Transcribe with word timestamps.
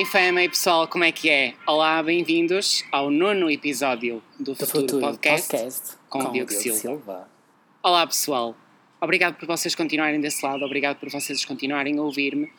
Ei 0.00 0.06
fam, 0.06 0.40
ei 0.40 0.48
pessoal, 0.48 0.88
como 0.88 1.04
é 1.04 1.12
que 1.12 1.28
é? 1.28 1.52
Olá, 1.66 2.02
bem-vindos 2.02 2.82
ao 2.90 3.10
nono 3.10 3.50
episódio 3.50 4.22
do, 4.38 4.54
do 4.54 4.56
Futuro, 4.56 4.80
futuro 4.80 5.00
Podcast, 5.02 5.50
podcast, 5.50 5.96
com 6.08 6.20
o 6.20 6.32
Diogo 6.32 6.50
Silva. 6.50 7.28
Olá 7.82 8.06
pessoal, 8.06 8.56
obrigado 8.98 9.36
por 9.36 9.46
vocês 9.46 9.74
continuarem 9.74 10.18
desse 10.18 10.42
lado, 10.42 10.64
obrigado 10.64 10.96
por 10.96 11.10
vocês 11.10 11.44
continuarem 11.44 11.98
a 11.98 12.02
ouvir-me. 12.02 12.50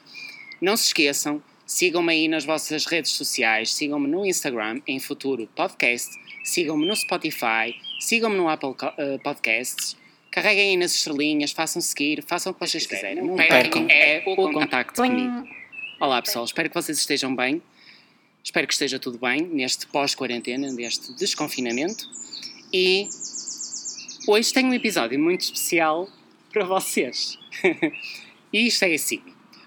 Não 0.62 0.78
se 0.78 0.90
esqueçam, 0.90 1.42
sigam-me 1.66 2.14
aí 2.14 2.28
nas 2.28 2.46
vossas 2.46 2.86
redes 2.86 3.10
sociais, 3.10 3.74
sigam-me 3.74 4.08
no 4.08 4.24
Instagram, 4.24 4.80
em 4.86 5.00
Futuro 5.00 5.50
Podcast, 5.56 6.12
sigam-me 6.44 6.86
no 6.86 6.96
Spotify, 6.96 7.76
sigam-me 8.02 8.38
no 8.38 8.50
Apple 8.50 8.76
eh, 9.00 9.18
Podcasts, 9.18 9.98
carreguem 10.30 10.70
aí 10.70 10.78
nas 10.78 10.94
estrelinhas, 10.94 11.52
façam 11.52 11.82
seguir, 11.82 12.24
façam 12.24 12.52
o 12.52 12.54
que 12.54 12.68
vocês 12.68 12.86
quiserem. 12.86 13.24
Não 13.24 13.36
percam 13.36 13.88
é 13.90 14.22
o 14.28 14.36
contacto 14.36 15.02
comigo. 15.02 15.61
Olá 16.02 16.20
pessoal, 16.20 16.44
espero 16.44 16.68
que 16.68 16.74
vocês 16.74 16.98
estejam 16.98 17.36
bem. 17.36 17.62
Espero 18.44 18.66
que 18.66 18.74
esteja 18.74 18.98
tudo 18.98 19.20
bem 19.20 19.44
neste 19.44 19.86
pós-quarentena, 19.86 20.72
neste 20.72 21.14
desconfinamento. 21.14 22.10
E 22.74 23.08
hoje 24.28 24.52
tenho 24.52 24.70
um 24.70 24.74
episódio 24.74 25.20
muito 25.20 25.42
especial 25.42 26.10
para 26.52 26.66
vocês. 26.66 27.38
e 28.52 28.66
isto 28.66 28.84
é 28.84 28.96
assim. 28.96 29.22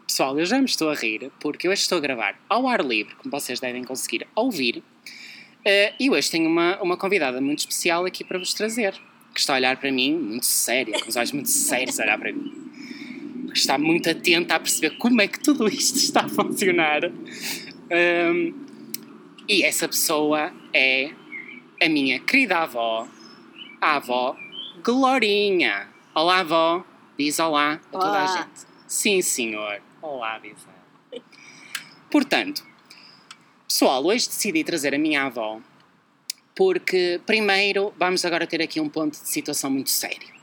Pessoal, 0.08 0.36
eu 0.36 0.44
já 0.44 0.58
me 0.58 0.64
estou 0.64 0.90
a 0.90 0.94
rir 0.96 1.30
porque 1.38 1.68
hoje 1.68 1.82
estou 1.82 1.98
a 1.98 2.00
gravar 2.00 2.36
ao 2.48 2.66
ar 2.66 2.84
livre, 2.84 3.14
como 3.14 3.30
vocês 3.30 3.60
devem 3.60 3.84
conseguir 3.84 4.26
ouvir. 4.34 4.82
Eh, 5.64 5.94
e 6.00 6.10
hoje 6.10 6.32
tenho 6.32 6.50
uma, 6.50 6.82
uma 6.82 6.96
convidada 6.96 7.40
muito 7.40 7.60
especial 7.60 8.06
aqui 8.06 8.24
para 8.24 8.40
vos 8.40 8.52
trazer, 8.52 8.92
que 9.32 9.38
está 9.38 9.52
a 9.52 9.56
olhar 9.58 9.76
para 9.76 9.92
mim, 9.92 10.16
muito 10.16 10.46
séria, 10.46 10.98
com 10.98 11.08
os 11.08 11.14
olhos 11.14 11.30
muito 11.30 11.48
sérios 11.48 12.00
a 12.00 12.02
olhar 12.02 12.18
para 12.18 12.32
mim 12.32 12.63
está 13.58 13.78
muito 13.78 14.10
atenta 14.10 14.56
a 14.56 14.60
perceber 14.60 14.96
como 14.96 15.20
é 15.20 15.28
que 15.28 15.40
tudo 15.40 15.68
isto 15.68 15.96
está 15.96 16.22
a 16.22 16.28
funcionar. 16.28 17.02
Um, 17.90 18.54
e 19.48 19.62
essa 19.62 19.88
pessoa 19.88 20.52
é 20.72 21.10
a 21.82 21.88
minha 21.88 22.18
querida 22.20 22.58
avó, 22.58 23.06
a 23.80 23.96
avó 23.96 24.36
Glorinha. 24.82 25.88
Olá, 26.14 26.40
avó. 26.40 26.84
Diz 27.18 27.38
olá 27.38 27.74
a 27.74 27.78
toda 27.90 28.06
a 28.06 28.08
Olá. 28.08 28.26
gente. 28.26 28.66
Sim, 28.86 29.22
senhor. 29.22 29.80
Olá, 30.02 30.38
diz 30.38 30.56
ela. 31.12 31.22
Portanto, 32.10 32.64
pessoal, 33.66 34.04
hoje 34.04 34.28
decidi 34.28 34.62
trazer 34.64 34.94
a 34.94 34.98
minha 34.98 35.22
avó 35.24 35.60
porque, 36.54 37.20
primeiro, 37.26 37.92
vamos 37.98 38.24
agora 38.24 38.46
ter 38.46 38.62
aqui 38.62 38.80
um 38.80 38.88
ponto 38.88 39.12
de 39.12 39.28
situação 39.28 39.70
muito 39.70 39.90
sério. 39.90 40.33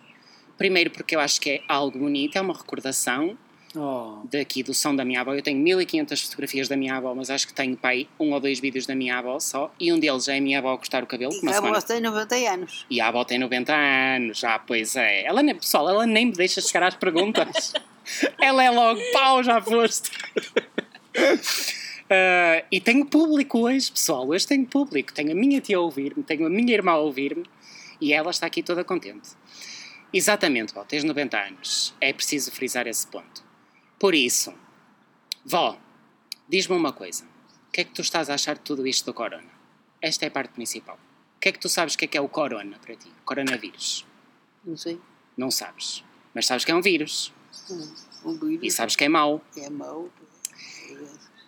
Primeiro, 0.62 0.92
porque 0.92 1.16
eu 1.16 1.20
acho 1.20 1.42
que 1.42 1.50
é 1.50 1.62
algo 1.68 1.98
bonito, 1.98 2.36
é 2.36 2.42
uma 2.42 2.54
recordação 2.54 3.38
Oh, 3.76 4.20
daqui 4.30 4.64
do 4.64 4.74
som 4.74 4.94
da 4.96 5.06
minha 5.06 5.22
avó. 5.22 5.34
Eu 5.34 5.42
tenho 5.42 5.58
1500 5.60 6.22
fotografias 6.24 6.68
da 6.68 6.76
minha 6.76 6.96
avó, 6.96 7.16
mas 7.16 7.30
acho 7.30 7.48
que 7.48 7.54
tenho 7.54 7.78
pai 7.78 8.08
um 8.20 8.34
ou 8.34 8.40
dois 8.40 8.60
vídeos 8.60 8.86
da 8.86 8.94
minha 8.94 9.18
avó 9.18 9.40
só. 9.40 9.74
E 9.80 9.94
um 9.94 10.00
deles 10.00 10.28
é 10.28 10.38
a 10.38 10.42
minha 10.42 10.60
avó 10.60 10.74
a 10.74 10.78
cortar 10.78 11.04
o 11.04 11.08
cabelo. 11.08 11.32
E 11.42 11.48
a 11.50 11.58
avó 11.58 11.82
tem 11.82 12.02
90 12.02 12.36
anos. 12.36 12.86
E 12.90 13.02
a 13.02 13.08
avó 13.08 13.24
tem 13.24 13.40
90 13.40 13.74
anos, 13.74 14.40
já, 14.40 14.60
pois 14.60 14.96
é. 14.96 15.26
Ela 15.26 15.42
nem, 15.42 15.56
pessoal, 15.56 15.88
ela 15.88 16.06
nem 16.06 16.26
me 16.26 16.34
deixa 16.34 16.60
chegar 16.60 16.84
às 16.84 16.96
perguntas. 16.96 17.74
ela 18.42 18.62
é 18.62 18.70
logo, 18.70 19.00
pau, 19.14 19.42
já 19.42 19.62
foste. 19.62 20.12
Ah, 22.10 22.64
e 22.70 22.82
tenho 22.82 23.06
público 23.06 23.60
hoje, 23.60 23.90
pessoal. 23.90 24.28
Hoje 24.28 24.46
tenho 24.46 24.66
público. 24.66 25.14
Tenho 25.14 25.32
a 25.32 25.36
minha 25.36 25.62
tia 25.62 25.78
a 25.78 25.80
ouvir-me, 25.80 26.24
tenho 26.24 26.46
a 26.46 26.50
minha 26.50 26.74
irmã 26.74 26.92
a 26.92 26.98
ouvir-me 26.98 27.46
e 28.02 28.12
ela 28.12 28.32
está 28.32 28.48
aqui 28.48 28.62
toda 28.62 28.84
contente. 28.84 29.30
Exatamente, 30.14 30.74
vó, 30.74 30.84
tens 30.84 31.04
90 31.04 31.38
anos. 31.38 31.94
É 32.02 32.12
preciso 32.12 32.52
frisar 32.52 32.88
esse 32.88 33.08
ponto. 33.08 33.44
Por 34.00 34.14
isso, 34.14 34.54
vó, 35.46 35.80
diz-me 36.50 36.76
uma 36.76 36.92
coisa. 36.92 37.24
O 37.68 37.72
que 37.72 37.82
é 37.82 37.84
que 37.86 37.94
tu 37.94 38.02
estás 38.02 38.30
a 38.30 38.34
achar 38.34 38.56
de 38.56 38.62
tudo 38.62 38.86
isto 38.86 39.06
do 39.06 39.14
corona? 39.14 39.50
Esta 40.02 40.26
é 40.26 40.28
a 40.28 40.32
parte 40.32 40.54
principal. 40.54 41.00
O 41.38 41.40
que 41.40 41.50
é 41.50 41.52
que 41.52 41.60
tu 41.60 41.70
sabes 41.70 41.96
que 41.96 42.06
é 42.06 42.08
que 42.08 42.18
é 42.18 42.22
o 42.22 42.28
corona 42.28 42.78
para 42.80 42.96
ti? 42.96 43.12
Coronavírus. 43.24 44.06
Não 44.66 44.76
sei. 44.76 45.00
Não 45.38 45.50
sabes. 45.50 46.04
Mas 46.34 46.46
sabes 46.46 46.66
que 46.66 46.72
é 46.72 46.76
um 46.76 46.82
vírus. 46.82 47.34
Um 48.26 48.38
vírus 48.38 48.64
E 48.64 48.70
sabes 48.72 48.96
que 48.96 49.04
é 49.06 49.10
mau. 49.10 49.42
é 49.56 49.70
mau. 49.70 50.10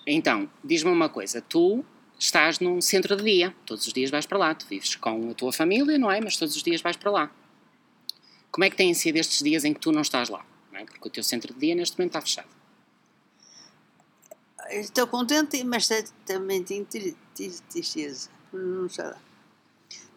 Então, 0.07 0.49
diz-me 0.63 0.91
uma 0.91 1.09
coisa. 1.09 1.41
Tu 1.41 1.83
estás 2.17 2.59
num 2.59 2.79
centro 2.81 3.15
de 3.15 3.23
dia. 3.23 3.55
Todos 3.65 3.85
os 3.87 3.93
dias 3.93 4.09
vais 4.09 4.25
para 4.25 4.37
lá. 4.37 4.55
Tu 4.55 4.65
vives 4.67 4.95
com 4.95 5.29
a 5.29 5.33
tua 5.33 5.51
família, 5.51 5.97
não 5.97 6.09
é? 6.11 6.21
Mas 6.21 6.37
todos 6.37 6.55
os 6.55 6.63
dias 6.63 6.81
vais 6.81 6.97
para 6.97 7.11
lá. 7.11 7.31
Como 8.53 8.63
é 8.65 8.69
que 8.69 8.75
têm 8.77 8.93
sido 8.93 9.17
estes 9.17 9.41
dias 9.41 9.65
em 9.65 9.73
que 9.73 9.79
tu 9.79 9.91
não 9.91 10.01
estás 10.03 10.29
lá? 10.29 10.45
Não 10.71 10.79
é? 10.79 10.85
Porque 10.85 11.07
o 11.07 11.11
teu 11.11 11.23
centro 11.23 11.51
de 11.55 11.59
dia 11.59 11.73
neste 11.73 11.97
momento 11.97 12.11
está 12.11 12.21
fechado. 12.21 12.47
Estou 14.69 15.07
contente, 15.07 15.61
mas 15.63 15.89
também 16.23 16.63
tenho 16.63 16.85
tri- 16.85 17.17
tri- 17.33 17.59
tristeza. 17.67 18.29
por 18.51 18.59
Não 18.59 18.87
sei 18.87 19.05
lá. 19.05 19.17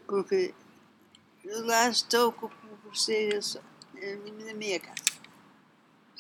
Porque 0.07 0.55
lá 1.45 1.89
estou 1.89 2.31
com 2.31 2.51
por 2.51 2.95
ser 2.95 3.41
na 4.45 4.53
minha 4.53 4.81
casa. 4.81 5.03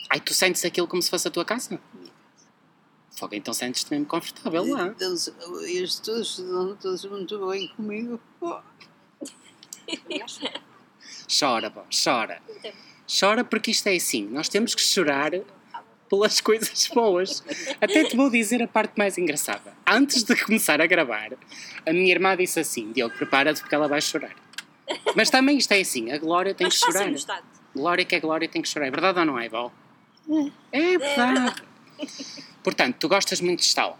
Ai, 0.08 0.18
tu 0.20 0.32
sentes 0.32 0.64
aquilo 0.64 0.88
como 0.88 1.02
se 1.02 1.10
fosse 1.10 1.28
a 1.28 1.30
tua 1.30 1.44
casa? 1.44 1.78
Fogo, 3.12 3.34
então 3.34 3.52
sentes-te 3.52 3.90
mesmo 3.90 4.06
confortável 4.06 4.64
lá. 4.72 4.86
Então, 4.88 5.14
eles 5.64 6.00
todos 6.00 6.38
estão 6.38 6.76
todos 6.76 7.04
muito 7.04 7.46
bem 7.46 7.68
comigo. 7.68 8.18
Chora, 11.28 11.70
bom, 11.70 11.84
chora. 12.04 12.40
Chora 13.08 13.44
porque 13.44 13.70
isto 13.70 13.86
é 13.88 13.94
assim. 13.96 14.26
Nós 14.26 14.48
temos 14.48 14.74
que 14.74 14.82
chorar 14.82 15.32
pelas 16.08 16.40
coisas 16.42 16.88
boas. 16.88 17.42
Até 17.80 18.04
te 18.04 18.16
vou 18.16 18.30
dizer 18.30 18.62
a 18.62 18.68
parte 18.68 18.94
mais 18.96 19.18
engraçada. 19.18 19.72
Antes 19.86 20.22
de 20.22 20.36
começar 20.44 20.80
a 20.80 20.86
gravar, 20.86 21.30
a 21.84 21.92
minha 21.92 22.10
irmã 22.10 22.36
disse 22.36 22.60
assim: 22.60 22.92
Diogo, 22.92 23.14
prepara-te 23.16 23.60
porque 23.60 23.74
ela 23.74 23.88
vai 23.88 24.00
chorar. 24.00 24.34
Mas 25.14 25.30
também 25.30 25.58
isto 25.58 25.72
é 25.72 25.80
assim: 25.80 26.10
a 26.12 26.18
Glória 26.18 26.54
tem 26.54 26.66
Mas 26.66 26.78
que 26.78 26.92
chorar. 26.92 27.12
Glória 27.74 28.04
que 28.04 28.14
é 28.14 28.20
Glória 28.20 28.48
tem 28.48 28.62
que 28.62 28.68
chorar. 28.68 28.86
É 28.86 28.90
verdade 28.90 29.18
ou 29.18 29.24
não 29.24 29.38
é, 29.38 29.48
Val? 29.48 29.72
É 30.72 30.98
verdade. 30.98 31.62
Portanto, 32.62 32.96
tu 32.98 33.08
gostas 33.08 33.40
muito 33.40 33.60
de 33.60 33.66
estar 33.66 33.86
lá. 33.86 33.98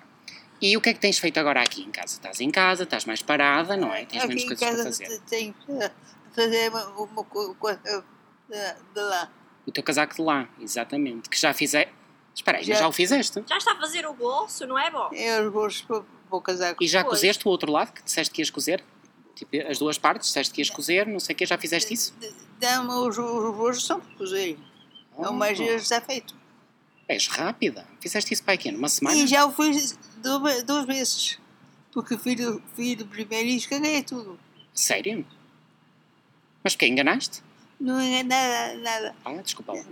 E 0.60 0.76
o 0.76 0.80
que 0.80 0.88
é 0.88 0.94
que 0.94 1.00
tens 1.00 1.18
feito 1.18 1.38
agora 1.38 1.60
aqui 1.60 1.82
em 1.82 1.90
casa? 1.90 2.14
Estás 2.14 2.40
em 2.40 2.50
casa, 2.50 2.84
estás 2.84 3.04
mais 3.04 3.20
parada, 3.20 3.76
não 3.76 3.92
é? 3.94 4.06
Tens 4.06 4.24
Aqui 4.24 4.28
menos 4.28 4.44
coisas 4.44 4.68
para 4.68 4.84
fazer. 4.84 5.20
tenho 5.28 5.52
que 5.52 5.90
fazer 6.36 6.68
uma, 6.70 6.84
uma 6.90 7.24
co- 7.24 7.54
coisa 7.56 7.80
de, 8.48 8.74
de 8.94 9.00
lá. 9.00 9.30
O 9.66 9.72
teu 9.72 9.82
casaco 9.82 10.14
de 10.14 10.22
lá, 10.22 10.48
exatamente. 10.60 11.28
Que 11.28 11.38
já 11.40 11.52
fizeste. 11.52 11.92
Espera 12.34 12.58
aí, 12.58 12.64
já, 12.64 12.74
Já. 12.74 12.80
já 12.80 12.88
o 12.88 12.92
fizeste? 12.92 13.42
Já 13.48 13.56
está 13.56 13.72
a 13.72 13.76
fazer 13.76 14.06
o 14.06 14.12
bolso, 14.12 14.66
não 14.66 14.78
é 14.78 14.90
bom? 14.90 15.08
Eu 15.12 15.50
vou 15.50 15.66
para 15.88 16.04
o 16.30 16.40
casaco. 16.40 16.84
E 16.84 16.86
já 16.86 17.02
Pois. 17.02 17.16
cozeste 17.18 17.48
o 17.48 17.50
outro 17.50 17.72
lado 17.72 17.92
que 17.92 18.02
disseste 18.02 18.32
que 18.32 18.42
ias 18.42 18.50
cozer? 18.50 18.84
Tipo, 19.34 19.56
as 19.68 19.78
duas 19.78 19.98
partes, 19.98 20.28
disseste 20.28 20.52
que 20.54 20.60
ias 20.60 20.70
cozer, 20.70 21.06
não 21.06 21.18
sei 21.18 21.34
o 21.34 21.36
que, 21.36 21.44
já 21.46 21.58
fizeste 21.58 21.92
isso? 21.94 22.14
Dá-me 22.60 22.90
os, 22.90 23.16
os 23.18 23.54
bolsos 23.56 23.84
são 23.86 24.00
para 24.00 24.14
cozer. 24.16 24.58
É 25.18 25.28
o 25.28 25.32
mais 25.32 25.58
Oh, 25.58 25.62
está 25.64 26.00
feito. 26.00 26.34
És 27.08 27.26
rápida. 27.28 27.86
Fizeste 28.00 28.34
isso 28.34 28.42
para 28.44 28.54
aqui, 28.54 28.70
numa 28.70 28.88
semana? 28.88 29.16
E 29.16 29.26
já 29.26 29.44
o 29.46 29.52
fiz 29.52 29.98
duas, 30.22 30.62
duas 30.62 30.84
vezes. 30.86 31.38
Porque 31.92 32.18
fiz, 32.18 32.38
o- 32.46 32.60
fiz 32.74 33.00
o 33.00 33.06
primeiro 33.06 33.48
e 33.48 33.56
escaguei 33.56 34.02
tudo. 34.02 34.38
Sério? 34.74 35.26
Mas 36.66 36.74
porque 36.74 36.88
enganaste? 36.88 37.44
Não 37.78 38.00
é 38.00 38.24
nada, 38.24 38.74
nada. 38.78 39.14
Ah, 39.24 39.34
desculpa 39.34 39.72
lá. 39.72 39.84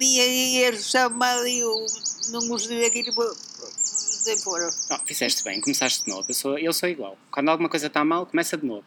E 0.00 0.20
aí 0.20 0.56
eles 0.58 0.86
estavam 0.86 1.18
mal 1.18 1.44
e 1.44 1.58
eu 1.58 1.84
não 2.30 2.46
gostei 2.46 2.80
daquilo 2.80 3.06
de 4.24 4.40
fora. 4.44 4.70
Não, 4.88 5.00
fizeste 5.00 5.42
bem, 5.42 5.60
começaste 5.60 6.04
de 6.04 6.12
novo. 6.12 6.26
Eu 6.28 6.34
sou, 6.34 6.56
eu 6.56 6.72
sou 6.72 6.88
igual. 6.88 7.18
Quando 7.28 7.48
alguma 7.48 7.68
coisa 7.68 7.88
está 7.88 8.04
mal, 8.04 8.24
começa 8.24 8.56
de 8.56 8.64
novo. 8.64 8.84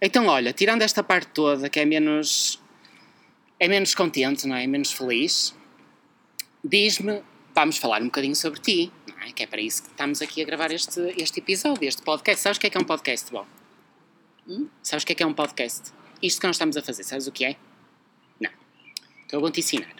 Então, 0.00 0.28
olha, 0.28 0.50
tirando 0.54 0.80
esta 0.80 1.02
parte 1.02 1.28
toda, 1.28 1.68
que 1.68 1.78
é 1.78 1.84
menos. 1.84 2.58
é 3.60 3.68
menos 3.68 3.94
contente, 3.94 4.46
não 4.46 4.56
é? 4.56 4.64
É 4.64 4.66
menos 4.66 4.92
feliz, 4.92 5.54
diz-me. 6.64 7.22
Vamos 7.54 7.76
falar 7.76 8.00
um 8.00 8.06
bocadinho 8.06 8.34
sobre 8.34 8.60
ti, 8.60 8.90
não 9.06 9.28
é? 9.28 9.30
Que 9.30 9.42
é 9.42 9.46
para 9.46 9.60
isso 9.60 9.82
que 9.82 9.90
estamos 9.90 10.22
aqui 10.22 10.40
a 10.40 10.46
gravar 10.46 10.72
este, 10.72 11.00
este 11.18 11.40
episódio, 11.40 11.86
este 11.86 12.00
podcast. 12.00 12.42
Sabes 12.42 12.56
o 12.56 12.60
que 12.62 12.68
é 12.68 12.70
que 12.70 12.78
é 12.78 12.80
um 12.80 12.84
podcast, 12.84 13.30
Bom? 13.30 13.46
Hum? 14.48 14.68
Sabes 14.82 15.02
o 15.02 15.06
que 15.06 15.12
é 15.12 15.16
que 15.16 15.22
é 15.22 15.26
um 15.26 15.34
podcast? 15.34 15.92
Isto 16.22 16.40
que 16.40 16.46
nós 16.46 16.56
estamos 16.56 16.76
a 16.76 16.82
fazer, 16.82 17.02
sabes 17.02 17.26
o 17.26 17.32
que 17.32 17.44
é? 17.44 17.56
Não. 18.40 18.50
Então 19.24 19.38
eu 19.38 19.40
vou-te 19.40 19.60
ensinar. 19.60 19.94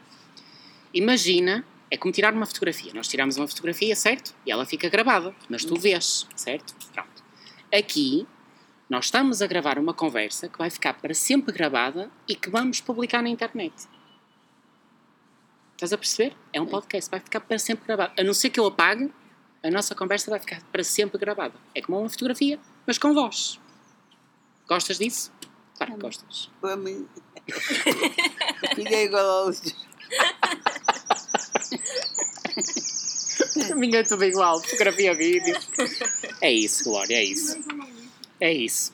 Imagina, 0.95 1.65
é 1.91 1.97
como 1.97 2.13
tirar 2.13 2.33
uma 2.33 2.47
fotografia. 2.47 2.93
Nós 2.95 3.09
tiramos 3.09 3.37
uma 3.37 3.47
fotografia, 3.47 3.95
certo? 3.95 4.35
E 4.47 4.51
ela 4.51 4.65
fica 4.65 4.89
gravada, 4.89 5.35
mas 5.49 5.65
tu 5.65 5.77
vês, 5.77 6.27
certo? 6.35 6.75
Pronto. 6.93 7.25
Aqui, 7.77 8.27
nós 8.89 9.07
estamos 9.07 9.43
a 9.43 9.47
gravar 9.47 9.79
uma 9.79 9.93
conversa 9.93 10.49
que 10.49 10.59
vai 10.59 10.71
ficar 10.71 10.95
para 10.95 11.13
sempre 11.13 11.53
gravada 11.53 12.11
e 12.29 12.35
que 12.35 12.49
vamos 12.49 12.81
publicar 12.81 13.23
na 13.23 13.29
internet. 13.29 13.75
Estás 15.73 15.93
a 15.93 15.99
perceber? 15.99 16.35
É 16.53 16.61
um 16.61 16.67
podcast, 16.67 17.11
vai 17.11 17.21
ficar 17.21 17.41
para 17.41 17.59
sempre 17.59 17.85
gravado. 17.85 18.13
A 18.19 18.25
não 18.25 18.33
ser 18.33 18.49
que 18.49 18.59
eu 18.59 18.67
apague, 18.67 19.13
a 19.63 19.71
nossa 19.71 19.95
conversa 19.95 20.31
vai 20.31 20.41
ficar 20.41 20.63
para 20.73 20.83
sempre 20.83 21.19
gravada. 21.19 21.55
É 21.75 21.83
como 21.83 21.99
uma 21.99 22.09
fotografia, 22.09 22.59
mas 22.87 22.97
com 22.97 23.13
voz. 23.13 23.61
Gostas 24.69 24.99
disso? 24.99 25.33
Claro 25.77 25.95
que 25.95 26.01
gostas. 26.01 26.51
Para 26.61 26.77
mim. 26.77 27.07
Filho 28.75 28.95
é 28.95 29.05
igual 29.05 29.25
ao 29.25 29.47
outro. 29.47 29.73
A 33.71 33.75
minha 33.75 33.99
é 33.99 34.03
tudo 34.03 34.25
igual, 34.25 34.61
fotografia, 34.61 35.15
vídeo. 35.15 35.55
É 36.41 36.51
isso, 36.51 36.85
Glória, 36.85 37.17
é 37.17 37.25
isso. 37.25 37.59
É 38.41 38.53
isso. 38.53 38.93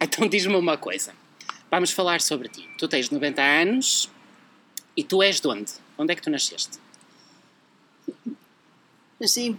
Então 0.00 0.28
diz-me 0.28 0.54
uma 0.56 0.76
coisa. 0.76 1.14
Vamos 1.70 1.90
falar 1.90 2.20
sobre 2.20 2.48
ti. 2.48 2.68
Tu 2.78 2.88
tens 2.88 3.10
90 3.10 3.42
anos 3.42 4.10
e 4.96 5.04
tu 5.04 5.22
és 5.22 5.40
de 5.40 5.48
onde? 5.48 5.72
Onde 5.96 6.12
é 6.12 6.16
que 6.16 6.22
tu 6.22 6.30
nasceste? 6.30 6.78
Nasci 9.20 9.58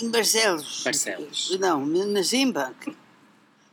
em 0.00 0.10
Barcelos. 0.10 0.82
Barcelos. 0.84 1.56
Não, 1.58 1.86
nasci 1.86 2.38
em 2.38 2.50
Banco. 2.50 2.94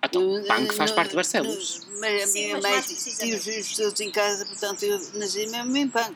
Então, 0.05 0.37
Eu- 0.37 0.45
Panco 0.45 0.73
faz 0.73 0.91
no- 0.91 0.95
parte 0.95 1.09
de 1.11 1.15
Barcelos. 1.15 1.85
no- 1.87 1.99
Mas 1.99 2.23
a 2.23 2.27
Sim, 2.27 2.43
minha 2.45 2.53
mas 2.61 2.63
mãe 2.63 2.81
tinha 3.17 3.37
os 3.37 3.43
filhos 3.43 3.75
todos 3.75 4.01
em 4.01 4.11
casa, 4.11 4.45
portanto 4.45 4.83
eu 4.83 4.97
nasci 5.15 5.47
mesmo 5.47 5.75
em 5.77 5.87
Panco. 5.87 6.15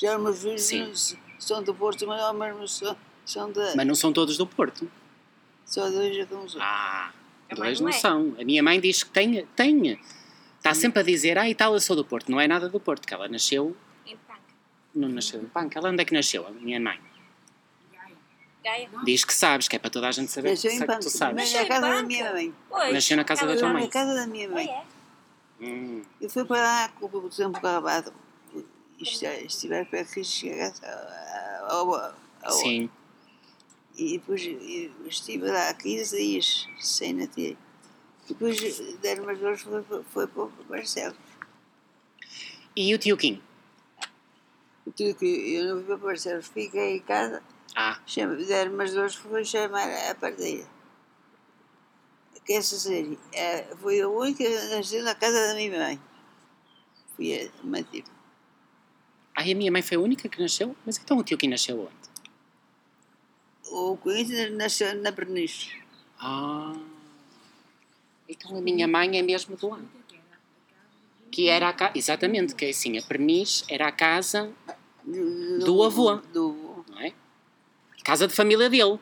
Já 0.00 0.16
os 0.18 0.22
meus 0.44 0.68
filhos 0.68 1.16
são 1.38 1.62
do 1.62 1.74
Porto, 1.74 2.06
mas 2.06 2.20
ao 2.20 2.34
mesmo 2.34 2.66
são, 2.68 2.96
são 3.24 3.50
da. 3.52 3.74
Mas 3.76 3.86
não 3.86 3.94
são 3.94 4.12
todos 4.12 4.36
do 4.36 4.46
Porto. 4.46 4.90
Só 5.64 5.88
dois 5.90 6.16
é 6.16 6.24
como 6.26 6.48
são. 6.48 6.60
Ah, 6.62 7.12
dois 7.54 7.80
não 7.80 7.88
é. 7.88 7.92
são. 7.92 8.36
A 8.38 8.44
minha 8.44 8.62
mãe 8.62 8.80
diz 8.80 9.02
que 9.02 9.10
tem. 9.10 9.46
tem. 9.56 9.98
Está 10.58 10.74
sempre 10.74 11.00
a 11.00 11.02
dizer, 11.02 11.38
ah, 11.38 11.48
e 11.48 11.54
tal, 11.54 11.74
eu 11.74 11.80
sou 11.80 11.94
do 11.94 12.04
Porto. 12.04 12.28
Não 12.30 12.40
é 12.40 12.48
nada 12.48 12.68
do 12.68 12.80
Porto, 12.80 13.06
que 13.06 13.14
ela 13.14 13.28
nasceu. 13.28 13.76
Em 14.04 14.16
Panca. 14.16 14.40
Não 14.94 15.08
nasceu 15.08 15.40
em 15.40 15.46
Panca. 15.46 15.78
Ela 15.78 15.90
onde 15.90 16.02
é 16.02 16.04
que 16.04 16.12
nasceu? 16.12 16.46
A 16.46 16.50
minha 16.50 16.80
mãe. 16.80 16.98
Gaia. 18.66 18.90
Diz 19.04 19.24
que 19.24 19.32
sabes, 19.32 19.68
que 19.68 19.76
é 19.76 19.78
para 19.78 19.90
toda 19.90 20.08
a 20.08 20.12
gente 20.12 20.32
saber 20.32 20.50
Nasceu 20.50 20.72
que, 20.72 20.86
que 20.86 20.98
tu 20.98 21.10
sabes. 21.10 21.34
Mas 21.36 21.52
Nasceu 21.52 21.60
é 21.60 21.62
em 21.62 21.66
a 21.66 21.68
casa 21.68 21.88
da 21.94 22.02
minha 22.02 22.32
mãe. 22.32 22.54
Pois. 22.68 22.92
Nasceu 22.92 23.16
na 23.16 23.24
casa 23.24 23.42
Ela 23.42 23.54
da 23.54 23.60
tua 23.60 23.72
mãe. 23.72 23.82
Na 23.84 23.88
casa 23.88 24.14
da 24.14 24.26
minha 24.26 24.48
mãe. 24.48 24.68
é? 24.68 24.84
Hum, 25.60 26.02
Eu 26.20 26.28
fui 26.28 26.44
para 26.44 26.60
lá 26.60 26.88
com 26.88 27.06
o 27.06 27.30
tempo 27.30 27.60
é, 29.22 29.44
estiver 29.44 29.86
perto 29.86 30.14
que 30.14 30.24
chegar 30.24 30.72
ao, 31.68 31.94
ao, 31.94 32.14
ao, 32.42 32.52
sim. 32.52 32.90
E 33.96 34.18
depois 34.18 34.44
eu 34.44 35.06
estive 35.06 35.46
lá 35.46 35.72
15 35.72 36.16
dias 36.16 36.68
sem 36.80 37.12
na 37.12 37.26
ter. 37.26 37.56
Depois 38.28 38.58
deram 39.00 39.22
umas 39.24 39.38
dores, 39.38 39.62
foi, 39.62 39.82
foi, 40.02 40.26
para 40.26 40.42
o 40.42 40.50
Barcelos. 40.68 41.16
E 42.74 42.92
o 42.94 42.98
tio 42.98 43.16
Kim? 43.16 43.40
Tudo 44.96 45.14
que 45.14 45.54
eu 45.54 45.76
não 45.76 45.76
fui 45.76 45.84
para 45.84 45.94
o 45.94 46.08
Barcelos, 46.08 46.48
fiquei 46.48 46.96
em 46.96 47.00
casa, 47.00 47.42
Ah, 47.78 48.00
chama- 48.06 48.34
deram 48.36 48.72
umas 48.72 48.92
dores, 48.94 49.14
foi 49.14 49.44
chamar 49.44 49.86
a 50.10 50.14
parteira. 50.14 50.66
Que 52.44 52.52
essa 52.54 52.76
série 52.78 53.18
é, 53.32 53.64
foi 53.76 54.00
a 54.00 54.08
única 54.08 54.38
que 54.38 54.48
nasceu 54.74 55.02
na 55.02 55.14
casa 55.14 55.48
da 55.48 55.54
minha 55.54 55.76
mãe. 55.78 56.00
Fui 57.16 57.34
a 57.34 57.50
manter. 57.64 58.04
ai, 59.34 59.52
a 59.52 59.54
minha 59.54 59.70
mãe 59.72 59.82
foi 59.82 59.96
a 59.96 60.00
única 60.00 60.28
que 60.28 60.40
nasceu? 60.40 60.74
Mas 60.86 60.96
então 60.96 61.18
o 61.18 61.24
tio 61.24 61.36
Kim 61.36 61.48
nasceu 61.48 61.80
onde? 61.80 62.06
O 63.72 63.96
Corinthians 63.96 64.52
nasceu 64.56 64.94
na 65.02 65.10
Pernice. 65.12 65.72
Ah. 66.20 66.72
Então 68.28 68.56
a 68.56 68.60
minha 68.60 68.86
mãe 68.86 69.18
é 69.18 69.22
mesmo 69.22 69.56
do 69.56 69.74
ano. 69.74 69.90
Que 71.32 71.48
era 71.48 71.68
a 71.68 71.72
casa. 71.72 71.92
Exatamente, 71.96 72.54
que 72.54 72.64
é 72.66 72.70
assim, 72.70 72.96
a 72.96 73.02
Perniz 73.02 73.64
era 73.68 73.88
a 73.88 73.92
casa, 73.92 74.52
Do, 75.04 75.58
Do 75.64 75.82
avô. 75.82 76.16
Do? 76.32 76.45
Casa 78.06 78.28
de 78.28 78.34
família 78.36 78.70
dele. 78.70 79.00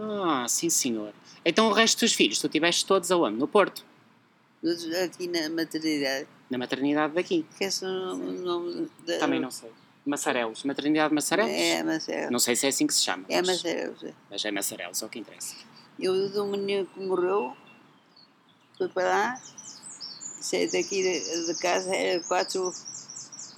Ah, 0.00 0.46
sim 0.48 0.70
senhor. 0.70 1.12
Então 1.44 1.68
o 1.68 1.72
resto 1.72 1.98
dos 2.04 2.12
filhos, 2.12 2.38
tu 2.38 2.48
tiveste 2.48 2.86
todos 2.86 3.10
aonde? 3.10 3.36
No 3.36 3.48
Porto? 3.48 3.84
Aqui 5.04 5.26
na 5.26 5.50
maternidade. 5.50 6.28
Na 6.48 6.56
maternidade 6.56 7.14
daqui? 7.14 7.44
Que 7.58 7.64
é 7.64 7.68
o 7.82 8.16
nome 8.16 8.88
da. 9.04 9.18
Também 9.18 9.40
não 9.40 9.50
sei. 9.50 9.72
Massarelos. 10.06 10.62
Maternidade 10.62 11.12
Massarelos? 11.12 11.50
É, 11.50 11.82
Marcelo. 11.82 12.30
Não 12.30 12.38
sei 12.38 12.54
se 12.54 12.66
é 12.66 12.68
assim 12.68 12.86
que 12.86 12.94
se 12.94 13.00
chama. 13.02 13.24
É 13.28 13.38
mas- 13.42 13.48
Marcelo. 13.48 13.96
Mas 14.30 14.44
é 14.44 14.50
Massarelos, 14.52 15.02
é 15.02 15.06
o 15.06 15.08
que 15.08 15.18
interessa. 15.18 15.56
Eu 15.98 16.28
do 16.30 16.46
menino 16.46 16.86
que 16.86 17.00
morreu, 17.00 17.56
fui 18.76 18.88
para 18.88 19.08
lá, 19.08 19.42
saí 20.40 20.66
daqui 20.70 21.02
de, 21.02 21.54
casa, 21.60 21.92
era 21.92 22.22
4 22.22 22.72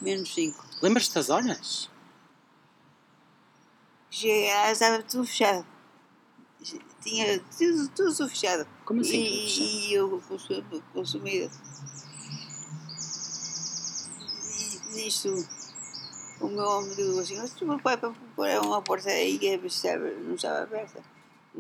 menos 0.01 0.33
5. 0.33 0.65
Lembras-te 0.81 1.15
das 1.15 1.29
horas? 1.29 1.91
Estava 4.11 5.03
tudo 5.03 5.25
fechado. 5.27 5.65
Tinha 7.03 7.41
tudo, 7.57 7.89
tudo 7.91 8.29
fechado. 8.29 8.67
Como 8.85 9.01
assim? 9.01 9.17
E, 9.23 9.89
e 9.91 9.95
eu 9.95 10.21
consumi- 10.29 10.83
consumida. 10.93 11.51
E 14.59 14.95
nisto, 14.95 15.49
o 16.41 16.49
meu 16.49 16.65
homem 16.65 16.91
disse 16.95 17.21
assim, 17.21 17.37
mas 17.39 17.53
tu 17.53 17.65
meu 17.65 17.79
pai 17.79 17.97
para 17.97 18.13
pôr 18.37 18.49
uma 18.65 18.83
porta 18.83 19.09
aí 19.09 19.39
que 19.39 19.47
estava, 19.47 20.11
não 20.11 20.35
estava 20.35 20.63
aberta. 20.63 21.03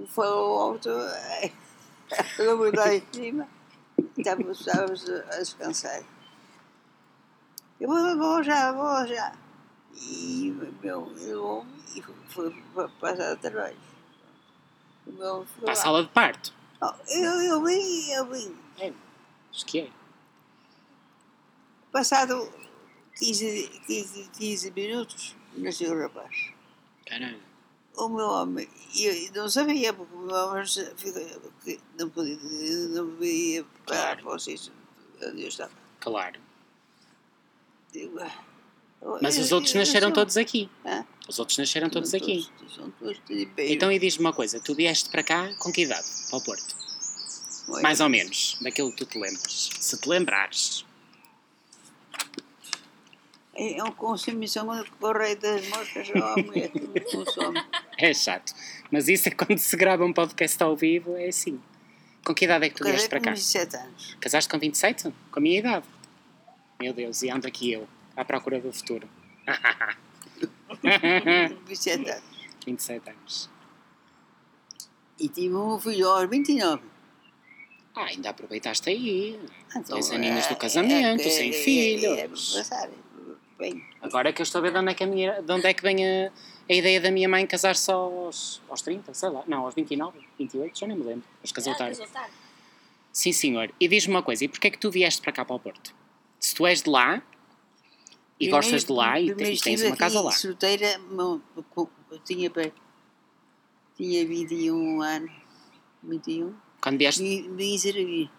Foi 0.08 0.26
ao 0.26 0.58
alto, 0.60 0.88
eu 2.38 2.56
vou 2.56 2.72
lá 2.74 2.94
em 2.94 3.02
cima, 3.12 3.48
estávamos 4.16 4.68
a 4.68 5.36
descansar. 5.38 6.02
Eu 7.80 7.88
vou, 7.88 8.18
vou 8.18 8.42
já, 8.42 8.72
vou 8.72 9.06
já. 9.06 9.32
E 9.94 10.50
o 10.50 10.82
meu, 10.82 11.44
homem 11.44 11.74
e 11.94 12.02
foi, 12.28 12.62
foi 12.72 12.88
passar 13.00 13.36
trabalho. 13.36 13.76
O 15.06 15.12
meu 15.12 15.34
homem 15.34 15.46
foi 15.46 15.62
Para 15.64 15.72
a 15.72 15.76
sala 15.76 16.02
de 16.02 16.08
parto. 16.10 16.52
Oh, 16.82 16.92
eu, 17.08 17.42
eu 17.42 17.64
vim, 17.64 18.10
eu 18.10 18.26
vim. 18.26 18.56
É, 18.78 18.92
acho 19.50 19.66
que 19.66 19.80
é. 19.80 19.90
Passado 21.92 22.50
15, 23.18 23.82
15, 23.86 24.30
15 24.38 24.70
minutos, 24.70 25.36
nasceu 25.56 25.92
o 25.92 26.00
rapaz. 26.00 26.52
Caralho. 27.06 27.40
O 27.96 28.08
meu 28.08 28.26
homem, 28.26 28.68
eu 28.96 29.32
não 29.34 29.48
sabia, 29.48 29.92
porque 29.92 30.14
o 30.14 30.20
meu 30.20 30.36
homem 30.36 30.64
não 31.98 32.08
podia, 32.08 32.36
não 32.88 33.16
podia 33.16 33.64
para, 33.84 33.96
Claro. 33.96 34.24
para 34.24 34.38
sítio 34.38 34.72
onde 35.22 35.42
eu 35.42 35.48
estava. 35.48 35.72
Claro. 35.98 36.40
Digo, 37.92 38.18
ah, 38.20 38.44
Mas 39.22 39.36
eu- 39.36 39.42
os 39.44 39.52
outros 39.52 39.74
eu 39.74 39.78
nasceram 39.80 40.12
todos 40.12 40.36
aqui. 40.36 40.68
Hã? 40.84 41.04
Os 41.28 41.38
outros 41.38 41.56
nasceram 41.58 41.88
todos 41.88 42.12
aqui. 42.14 42.46
Então 43.58 43.90
e 43.90 43.98
diz-me 43.98 44.24
uma 44.24 44.32
coisa, 44.32 44.60
tu 44.60 44.74
vieste 44.74 45.08
para 45.10 45.22
cá 45.22 45.50
com 45.58 45.72
que 45.72 45.82
idade? 45.82 46.06
Para 46.28 46.38
o 46.38 46.42
Porto? 46.42 46.76
Mais 47.82 48.00
ou 48.00 48.08
menos, 48.08 48.58
daquilo 48.60 48.90
que 48.90 48.98
tu 48.98 49.06
te 49.06 49.18
lembras. 49.18 49.70
Se 49.78 49.98
te 50.00 50.08
lembrares. 50.08 50.84
É 53.54 53.82
um 53.84 53.92
consumição 53.92 54.66
correio 54.98 55.38
das 55.38 55.68
moscas, 55.68 56.08
a 56.14 56.36
mulher 56.36 56.70
que 56.70 57.00
consome. 57.00 57.62
É 57.98 58.14
chato. 58.14 58.54
Mas 58.90 59.08
isso 59.08 59.28
é 59.28 59.30
quando 59.30 59.58
se 59.58 59.76
grava 59.76 60.02
um 60.06 60.12
podcast 60.12 60.62
ao 60.62 60.74
vivo, 60.74 61.14
é 61.18 61.28
assim. 61.28 61.60
Com 62.24 62.34
que 62.34 62.46
idade 62.46 62.64
é 62.64 62.68
que 62.70 62.76
tu 62.76 62.84
vieste 62.84 63.10
para 63.10 63.18
com 63.18 63.24
cá? 63.26 63.30
27 63.32 63.76
anos. 63.76 64.16
Casaste 64.18 64.48
com 64.50 64.58
27? 64.58 65.12
Com 65.30 65.38
a 65.38 65.40
minha 65.42 65.58
idade? 65.58 65.86
Meu 66.80 66.94
Deus, 66.94 67.22
e 67.22 67.28
ando 67.28 67.46
aqui 67.46 67.70
eu, 67.72 67.86
à 68.20 68.24
procura 68.24 68.60
do 68.60 68.72
futuro. 68.72 69.08
27 71.66 72.10
anos. 72.10 72.22
27 72.66 73.10
anos. 73.10 73.50
E 75.18 75.28
tive 75.28 75.54
um 75.54 75.78
filho 75.78 76.08
aos 76.08 76.28
29. 76.28 76.82
Ah, 77.94 78.04
ainda 78.04 78.30
aproveitaste 78.30 78.88
aí. 78.90 79.38
Então, 79.70 79.96
Tens 79.96 80.10
aninhos 80.10 80.46
do 80.46 80.52
é- 80.52 80.56
casamento, 80.56 81.22
é- 81.22 81.26
é- 81.26 81.30
sem 81.30 81.50
é- 81.50 81.52
filhos. 81.52 82.56
É, 82.70 82.84
é. 82.84 82.90
Bem, 83.58 83.84
Agora 84.00 84.30
é 84.30 84.32
que 84.32 84.40
eu 84.40 84.44
estou 84.44 84.60
a 84.60 84.62
ver 84.62 84.72
de 84.72 84.78
onde 84.78 84.90
é 84.90 84.94
que, 84.94 85.04
a 85.04 85.06
minha, 85.06 85.42
de 85.42 85.52
onde 85.52 85.66
é 85.66 85.74
que 85.74 85.82
vem 85.82 85.98
a, 86.06 86.30
a 86.68 86.72
ideia 86.72 86.98
da 87.00 87.10
minha 87.10 87.28
mãe 87.28 87.46
casar 87.46 87.76
só 87.76 87.92
aos, 87.94 88.62
aos 88.70 88.80
30, 88.80 89.12
sei 89.12 89.28
lá. 89.28 89.42
Não, 89.46 89.64
aos 89.66 89.74
29, 89.74 90.18
28, 90.38 90.78
já 90.78 90.86
nem 90.86 90.96
me 90.96 91.04
lembro. 91.04 91.24
Mas 91.42 91.52
casou 91.52 91.72
Ah, 91.74 91.76
tarde. 91.76 91.98
casou 91.98 92.10
tarde. 92.12 92.32
Sim, 93.12 93.32
senhor. 93.32 93.70
E 93.78 93.86
diz-me 93.88 94.14
uma 94.14 94.22
coisa, 94.22 94.44
e 94.44 94.48
porquê 94.48 94.68
é 94.68 94.70
que 94.70 94.78
tu 94.78 94.90
vieste 94.90 95.20
para 95.20 95.32
cá 95.32 95.44
para 95.44 95.56
o 95.56 95.58
Porto? 95.60 95.92
Se 96.38 96.54
tu 96.54 96.66
és 96.66 96.80
de 96.82 96.88
lá 96.88 97.20
e 98.40 98.46
primeiro- 98.48 98.56
gostas 98.56 98.84
de 98.84 98.92
lá 98.92 99.20
e 99.20 99.34
tens, 99.34 99.82
uma 99.82 99.96
casa 99.96 100.20
lá. 100.20 100.30
solteira, 100.32 100.98
meu- 101.10 101.40
eu 102.10 102.18
tinha, 102.24 102.50
tinha 103.96 104.26
21 104.26 105.02
anos. 105.02 105.30
21. 106.02 106.54
Quando 106.80 106.98
vieste 106.98 107.22
Vim, 107.22 107.54
vim 107.54 107.76
servir. 107.78 108.30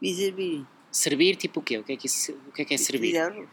Vim 0.00 0.14
servir. 0.14 0.66
servir, 0.90 1.36
tipo 1.36 1.60
o 1.60 1.62
quê? 1.62 1.78
O 1.78 1.84
que 1.84 1.92
é 1.92 1.96
que, 1.96 2.06
isso, 2.06 2.32
o 2.48 2.52
que, 2.52 2.62
é, 2.62 2.64
que 2.64 2.74
é 2.74 2.78
servir? 2.78 3.10
Cuidar. 3.12 3.46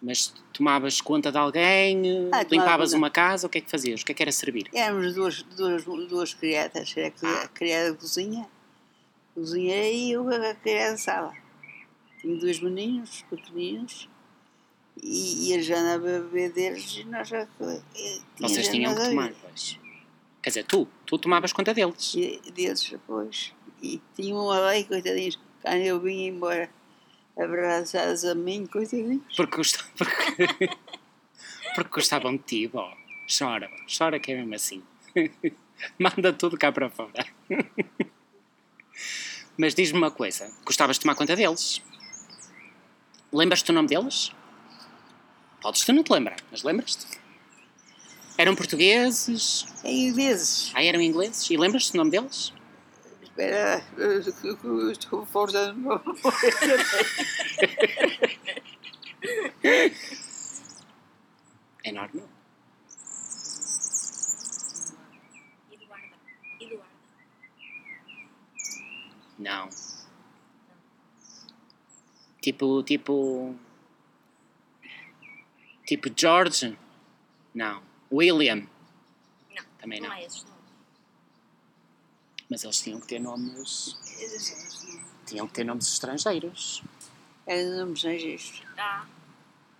Mas 0.00 0.28
tomavas 0.52 1.00
conta 1.00 1.32
de 1.32 1.38
alguém, 1.38 2.02
Ah, 2.32 2.42
limpavas 2.44 2.92
uma 2.92 3.10
casa, 3.10 3.46
o 3.46 3.50
que 3.50 3.58
é 3.58 3.60
que 3.60 3.70
fazias? 3.70 4.02
O 4.02 4.04
que 4.04 4.12
é 4.12 4.14
que 4.14 4.22
era 4.22 4.30
servir? 4.30 4.68
Éramos 4.72 5.14
duas, 5.14 5.42
duas, 5.42 5.84
duas 5.84 6.34
criadas. 6.34 6.94
Era 6.96 7.12
a 7.22 7.42
Ah. 7.44 7.48
criada 7.48 7.94
cozinha, 7.96 8.46
cozinheira 9.34 9.88
e 9.88 10.12
eu 10.12 10.28
a 10.28 10.54
criada 10.54 10.96
sala. 10.98 11.32
Tinha 12.20 12.36
dois 12.36 12.60
meninos 12.60 13.22
pequeninos 13.30 14.08
E, 15.02 15.52
e 15.54 15.62
já 15.62 15.78
andavam 15.78 16.16
a 16.16 16.20
beber 16.20 16.52
deles 16.52 16.96
e 16.98 17.04
nós 17.04 17.28
já. 17.28 17.46
Vocês 18.40 18.68
tinham 18.68 18.94
que 18.94 19.00
a 19.00 19.08
tomar, 19.08 19.32
pois. 19.42 19.78
Quer 20.42 20.50
dizer, 20.50 20.64
tu, 20.64 20.88
tu 21.06 21.18
tomavas 21.18 21.52
conta 21.52 21.74
deles. 21.74 22.14
E 22.14 22.40
deles 22.52 22.88
depois. 22.88 23.52
E 23.82 24.00
tinham 24.16 24.38
uma 24.44 24.58
lei, 24.68 24.84
coitadinhos, 24.84 25.38
quando 25.62 25.82
eu 25.82 26.00
vim 26.00 26.26
embora 26.26 26.68
abraçados 27.38 28.24
a 28.24 28.34
mim, 28.34 28.66
coitadinhos. 28.66 29.22
Porque, 29.36 29.56
gost- 29.56 29.84
porque, 29.96 30.68
porque 31.74 31.90
gostavam 31.90 32.36
de 32.36 32.42
ti, 32.42 32.66
bó. 32.68 32.96
Chora, 33.38 33.70
chora 33.86 34.18
que 34.18 34.32
é 34.32 34.36
mesmo 34.36 34.54
assim. 34.54 34.82
Manda 35.98 36.32
tudo 36.32 36.56
cá 36.58 36.72
para 36.72 36.88
fora. 36.90 37.24
Mas 39.56 39.74
diz-me 39.74 39.98
uma 39.98 40.10
coisa: 40.10 40.50
gostavas 40.64 40.96
de 40.96 41.02
tomar 41.02 41.14
conta 41.14 41.36
deles? 41.36 41.82
Lembras-te 43.32 43.70
o 43.70 43.74
nome 43.74 43.88
deles? 43.88 44.32
Podes 45.60 45.84
tu 45.84 45.92
não 45.92 46.02
te 46.02 46.12
lembrar, 46.12 46.36
mas 46.50 46.62
lembras-te? 46.62 47.06
Eram 48.36 48.54
portugueses? 48.54 49.66
Em 49.84 50.12
vezes. 50.12 50.70
Ah, 50.74 50.82
eram 50.84 51.00
ingleses? 51.00 51.50
E 51.50 51.56
lembras-te 51.56 51.92
do 51.92 51.98
nome 51.98 52.10
deles? 52.10 52.52
Espera, 53.22 53.82
estou 54.92 55.26
forçando. 55.26 56.00
É 61.84 61.92
normal. 61.92 62.28
Eduarda. 65.72 66.16
Eduarda. 66.60 66.86
Não. 69.38 69.68
Tipo, 72.40 72.82
tipo. 72.82 73.54
Tipo 75.88 76.10
George? 76.14 76.78
Não. 77.54 77.82
William? 78.12 78.56
Não. 79.56 79.64
Também 79.80 80.02
não. 80.02 80.10
não. 80.10 80.16
há 80.16 80.22
esses 80.22 80.44
nomes. 80.44 80.58
Mas 82.50 82.62
eles 82.62 82.78
tinham 82.82 83.00
que 83.00 83.06
ter 83.06 83.18
nomes. 83.18 83.96
Tinham 85.24 85.48
que 85.48 85.54
ter 85.54 85.64
nomes 85.64 85.90
estrangeiros. 85.90 86.82
Era 87.46 87.62
nomes 87.78 88.00
estrangeiros. 88.00 88.62
Ah. 88.76 89.06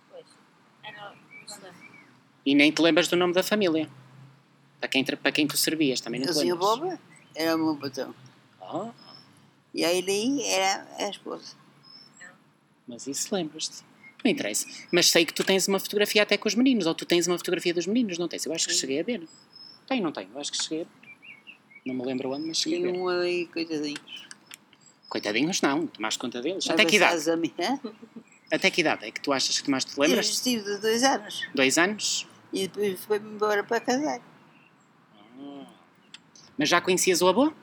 Pois. 0.09 0.25
Era. 0.83 1.13
E 2.43 2.55
nem 2.55 2.71
te 2.71 2.81
lembras 2.81 3.07
do 3.07 3.15
nome 3.15 3.35
da 3.35 3.43
família. 3.43 3.87
Para 4.79 4.89
quem, 4.89 5.05
para 5.05 5.31
quem 5.31 5.47
tu 5.47 5.57
servias, 5.57 6.01
também 6.01 6.21
não 6.21 6.33
te 6.33 6.39
lembras. 6.39 6.57
Boba 6.57 6.99
era 7.35 7.55
o 7.55 7.59
meu 7.59 7.75
patrão. 7.75 8.15
Ah, 8.59 8.91
E 9.75 9.85
a 9.85 9.93
Elaí 9.93 10.41
era 10.41 10.87
a 10.97 11.07
esposa. 11.07 11.55
mas 12.87 13.05
isso 13.05 13.35
lembras-te. 13.35 13.83
Não 14.23 14.29
interessa. 14.31 14.65
Mas 14.91 15.09
sei 15.09 15.25
que 15.25 15.33
tu 15.33 15.43
tens 15.43 15.67
uma 15.67 15.79
fotografia 15.79 16.23
até 16.23 16.37
com 16.37 16.47
os 16.47 16.55
meninos, 16.55 16.85
ou 16.85 16.93
tu 16.93 17.05
tens 17.05 17.27
uma 17.27 17.37
fotografia 17.37 17.73
dos 17.73 17.87
meninos, 17.87 18.17
não 18.17 18.27
tens? 18.27 18.45
Eu 18.45 18.53
acho 18.53 18.67
que 18.67 18.73
cheguei 18.73 18.99
a 18.99 19.03
ver. 19.03 19.27
Tenho, 19.87 20.03
não 20.03 20.11
tenho? 20.11 20.29
Eu 20.33 20.39
acho 20.39 20.51
que 20.51 20.61
cheguei 20.61 20.81
a 20.81 20.83
ver. 20.83 20.89
Não 21.85 21.95
me 21.95 22.05
lembro 22.05 22.31
onde, 22.31 22.47
mas 22.47 22.57
cheguei 22.57 22.79
a 22.79 22.81
Tinha 22.81 22.91
ver. 22.93 22.99
um 22.99 23.07
ali, 23.07 23.45
coitadinhos. 23.47 24.27
Coitadinhos 25.07 25.61
não, 25.61 25.87
tomaste 25.87 26.19
conta 26.19 26.41
deles. 26.41 26.69
Até 26.69 26.85
que 26.85 26.97
idade? 26.97 27.29
a 27.31 27.35
mim? 27.37 27.53
Até 28.51 28.69
que 28.69 28.81
idade 28.81 29.05
é 29.05 29.11
que 29.11 29.21
tu 29.21 29.31
achas 29.31 29.57
que 29.57 29.63
tomaste? 29.65 29.91
Te 29.93 29.97
Eu 29.97 30.03
lembras? 30.03 30.29
estive 30.29 30.63
de 30.63 30.77
dois 30.79 31.03
anos. 31.03 31.47
Dois 31.55 31.77
anos? 31.77 32.27
E 32.51 32.67
depois 32.67 32.99
foi-me 33.05 33.29
embora 33.29 33.63
para 33.63 33.79
casar. 33.79 34.21
Mas 36.57 36.67
já 36.67 36.81
conhecias 36.81 37.21
o 37.21 37.27
avô? 37.27 37.53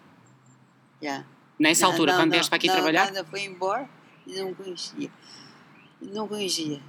Já. 1.03 1.25
Nessa 1.59 1.83
Não, 1.85 1.91
altura, 1.93 2.13
não, 2.13 2.21
quando 2.21 2.31
não, 2.31 2.33
vieste 2.37 2.49
para 2.49 2.57
aqui 2.57 2.67
não, 2.67 2.75
trabalhar? 2.75 3.13
Quando 3.13 3.27
foi 3.27 3.43
embora 3.45 3.89
e 4.27 4.41
não 4.41 4.55
conhecia. 4.55 5.11
Não 6.01 6.29
conhecia. 6.29 6.81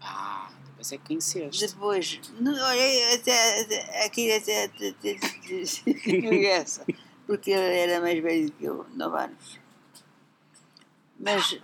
Ah, 0.00 0.50
depois 0.66 0.92
é 0.92 0.98
que 0.98 1.06
conheceste. 1.06 1.66
Depois, 1.66 2.20
não, 2.38 2.52
olha, 2.52 3.14
até, 3.14 3.60
até, 3.62 4.04
aqui 4.06 4.32
até, 4.32 4.64
até, 4.64 4.88
até, 4.90 5.10
até 5.16 6.44
essa, 6.46 6.86
porque 7.26 7.50
ele 7.50 7.76
era 7.78 8.00
mais 8.00 8.22
velho 8.22 8.50
que 8.52 8.64
eu, 8.64 8.86
9 8.94 9.18
anos. 9.18 9.58
Mas, 11.18 11.58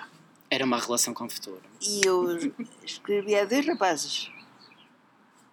Era 0.51 0.65
uma 0.65 0.79
relação 0.79 1.15
com 1.15 1.25
o 1.25 1.31
futuro. 1.31 1.63
e 1.81 2.03
eu 2.07 2.53
escrevia 2.85 3.43
a 3.43 3.45
dois 3.47 3.67
rapazes. 3.67 4.31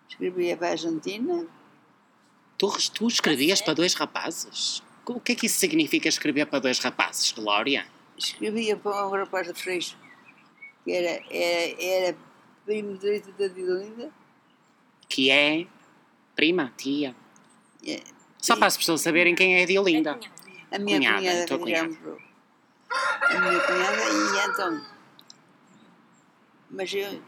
Escrevia 0.09 0.55
para 0.57 0.67
a 0.67 0.71
Argentina, 0.71 1.47
Tu, 2.57 2.71
tu 2.91 3.07
escrevias 3.07 3.61
para 3.61 3.73
dois 3.73 3.93
rapazes? 3.95 4.81
O 5.05 5.19
que 5.19 5.31
é 5.33 5.35
que 5.35 5.47
isso 5.47 5.57
significa 5.59 6.07
escrever 6.07 6.45
para 6.45 6.59
dois 6.59 6.79
rapazes, 6.79 7.31
Glória? 7.31 7.85
escrevia 8.17 8.77
para 8.77 9.07
um 9.07 9.11
rapaz 9.11 9.47
de 9.47 9.53
Freixo, 9.53 9.97
que 10.83 10.91
era, 10.91 11.23
era, 11.29 11.83
era 11.83 12.17
primo 12.65 12.97
direito 12.97 13.31
da 13.33 13.47
Dilinda. 13.47 14.11
Que 15.09 15.29
é 15.29 15.65
prima, 16.35 16.73
tia. 16.77 17.15
É, 17.85 18.01
Só 18.37 18.55
para 18.55 18.67
as 18.67 18.77
pessoas 18.77 19.01
saberem 19.01 19.35
quem 19.35 19.59
é 19.59 19.63
a 19.63 19.65
Diolinda. 19.65 20.11
É 20.11 20.13
cunhada. 20.15 20.33
A 20.71 20.79
minha 20.79 20.97
Cunhada, 20.97 21.19
cunhada, 21.19 21.43
a 21.43 21.47
tua 21.47 21.59
cunhada. 21.59 21.87
A 23.21 23.39
minha 23.39 23.59
cunhada 23.59 24.01
e 24.01 24.49
então. 24.49 24.85
Mas 26.71 26.93
eu. 26.93 27.21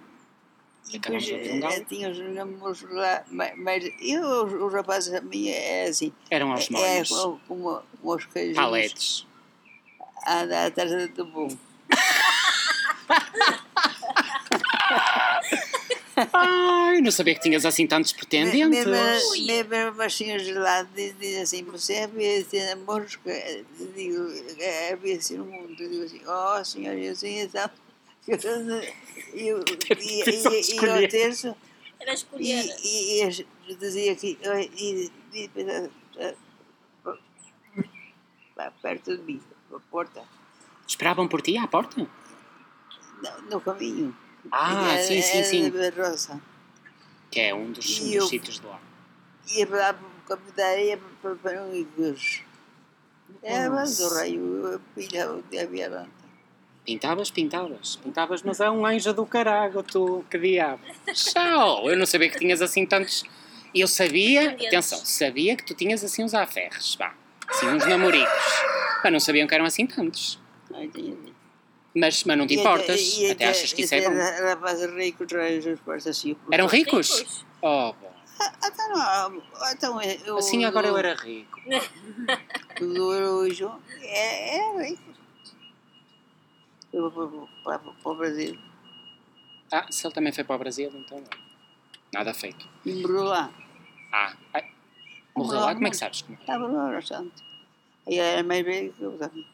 E 0.91 0.99
depois 0.99 1.23
um 1.27 1.35
eh, 1.67 1.85
tinha 1.89 2.09
os 2.11 2.19
namoros 2.19 2.83
lá, 2.91 3.23
mas, 3.31 3.57
mas 3.57 3.83
eu, 3.99 4.21
os, 4.45 4.53
os 4.53 4.73
rapazes 4.73 5.13
a 5.15 5.21
minha 5.21 5.53
é 5.55 5.87
assim. 5.87 6.13
Eram 6.29 6.51
aos 6.51 6.69
É, 6.69 6.73
é 6.75 6.93
molhos. 6.95 7.09
como, 7.09 7.39
como, 7.47 7.81
como 8.01 8.15
os 8.15 8.25
queijos. 8.25 8.55
Paletes. 8.55 9.27
A 10.25 10.41
andar 10.41 10.67
atrás 10.67 11.09
do 11.09 11.25
bom. 11.25 11.47
Ai, 16.31 17.01
não 17.01 17.11
sabia 17.11 17.35
que 17.35 17.41
tinhas 17.41 17.65
assim 17.65 17.85
tantos 17.85 18.13
pretendentes. 18.13 18.85
Mesmo, 18.85 18.91
mesmo 20.01 20.37
de 20.43 20.53
lá 20.53 20.83
dizem 20.83 21.15
diz 21.19 21.41
assim: 21.41 21.63
você 21.63 21.97
havia 21.99 22.39
de 22.39 22.45
ter 22.45 22.75
namoros. 22.75 23.15
que- 23.17 23.29
eu 23.29 23.65
Digo, 23.93 24.31
é, 24.59 24.93
havia 24.93 25.17
assim 25.17 25.37
no 25.37 25.45
mundo. 25.45 25.75
Eu 25.77 25.89
digo 25.89 26.03
assim: 26.03 26.21
oh 26.25 26.63
senhor, 26.63 26.97
eu 26.97 27.15
sei 27.15 27.41
então. 27.41 27.69
E 29.35 29.49
ao 29.49 31.07
terço. 31.09 31.55
Era 31.99 32.11
E, 32.11 32.15
escolher. 32.15 32.75
e, 32.83 33.23
e 33.67 33.75
dizia 33.75 34.15
que 34.15 34.37
e, 34.43 35.11
e, 35.33 35.49
e, 35.49 36.35
lá 38.55 38.71
perto 38.81 39.17
de 39.17 39.23
mim, 39.23 39.41
a 39.73 39.79
porta, 39.91 40.23
Esperavam 40.87 41.27
por 41.27 41.41
ti 41.41 41.57
à 41.57 41.67
porta? 41.67 42.07
No, 43.49 43.59
caminho. 43.61 44.15
Ah, 44.51 44.93
Era- 44.93 45.03
sim, 45.03 45.21
sim, 45.21 45.37
era 45.37 45.43
sim. 45.45 45.69
de 45.69 45.89
Rosa. 45.89 46.41
Que 47.31 47.39
é 47.41 47.53
um 47.55 47.71
dos, 47.71 47.85
um 47.85 48.03
E 48.03 48.05
dos 48.05 48.13
eu- 48.15 48.27
sítios 48.27 48.59
de 48.59 48.65
lá. 48.65 48.79
Ia 49.55 49.67
para 49.67 49.77
lá 49.77 49.93
para 49.93 50.05
o 50.07 50.27
campo 50.37 50.51
da 50.55 50.67
areia 50.67 50.99
para, 51.21 51.35
para 51.35 51.63
um 51.63 51.73
igreja. 51.75 52.41
Era 53.43 53.69
mas 53.69 53.99
o 53.99 54.13
raio, 54.15 54.81
pilha 54.95 55.31
onde 55.31 55.57
havia 55.59 55.89
lanta. 55.89 56.25
Pintavas, 56.85 57.31
pintavas, 57.31 57.95
pintavas, 57.95 58.43
mas 58.43 58.59
é 58.59 58.69
um 58.69 58.85
anjo 58.85 59.11
do 59.13 59.25
carago, 59.25 59.81
tu, 59.81 60.23
que 60.29 60.37
diabo. 60.37 60.81
Tchau! 61.13 61.89
Eu 61.89 61.97
não 61.97 62.05
sabia 62.05 62.29
que 62.29 62.37
tinhas 62.37 62.61
assim 62.61 62.85
tantos. 62.85 63.23
Eu 63.73 63.87
sabia, 63.87 64.51
atenção, 64.51 64.99
sabia 65.03 65.55
que 65.55 65.65
tu 65.65 65.73
tinhas 65.73 66.03
assim 66.03 66.23
uns 66.23 66.33
aferres, 66.35 66.95
vá, 66.95 67.13
assim 67.49 67.67
uns 67.67 67.85
namoricos. 67.87 68.29
Mas 69.03 69.11
não 69.11 69.19
sabiam 69.19 69.47
que 69.47 69.53
eram 69.55 69.65
assim 69.65 69.85
tantos. 69.87 70.39
Ai, 70.73 70.87
tinha- 70.87 71.15
Mas, 71.95 72.23
mas 72.25 72.37
não 72.37 72.45
te 72.45 72.55
E 72.55 72.59
importas, 72.59 72.99
e 73.17 73.31
até 73.31 73.47
achas 73.47 73.71
que 73.71 73.83
isso 73.83 73.95
é 73.95 74.01
bom. 74.01 74.13
Era 74.13 74.49
rapaz 74.49 74.83
rico, 74.83 75.25
traz 75.25 75.65
os 75.65 75.79
pais 75.79 76.05
assim. 76.05 76.35
Eram 76.51 76.67
ricos? 76.67 77.19
Ricos. 77.19 77.45
Oh, 77.61 77.93
bom. 77.93 78.13
Até 78.61 78.87
não, 78.89 79.41
então 79.71 80.01
eu, 80.01 80.37
Assim 80.37 80.65
agora 80.65 80.87
eu 80.87 80.97
era 80.97 81.13
rico. 81.15 81.57
O 82.81 82.85
do 82.85 83.11
Araújo 83.11 83.71
é, 84.01 84.57
é 84.57 84.89
rico. 84.89 85.03
Eu 86.91 87.09
vou 87.09 87.47
para, 87.63 87.79
para, 87.79 87.93
para 87.93 88.11
o 88.11 88.15
Brasil 88.15 88.57
Ah, 89.71 89.85
se 89.89 90.05
ele 90.05 90.13
também 90.13 90.33
foi 90.33 90.43
para 90.43 90.55
o 90.55 90.59
Brasil, 90.59 90.91
então 90.93 91.23
nada 92.13 92.33
feito. 92.33 92.67
e 92.85 92.93
morreu 92.95 93.23
lá. 93.23 93.53
Ah, 94.11 94.35
ai, 94.53 94.69
morreu 95.35 95.59
lá, 95.61 95.73
como 95.73 95.87
é 95.87 95.89
que 95.89 95.97
sabes 95.97 96.21
que 96.23 96.29
morreu? 96.31 96.41
Estava 96.41 96.67
lá 96.67 96.91
bastante. 96.91 97.43
Aí 98.05 98.17
era 98.17 98.43
mais 98.43 98.65
velho 98.65 98.91
que 98.93 99.01
eu 99.01 99.17
também. 99.17 99.47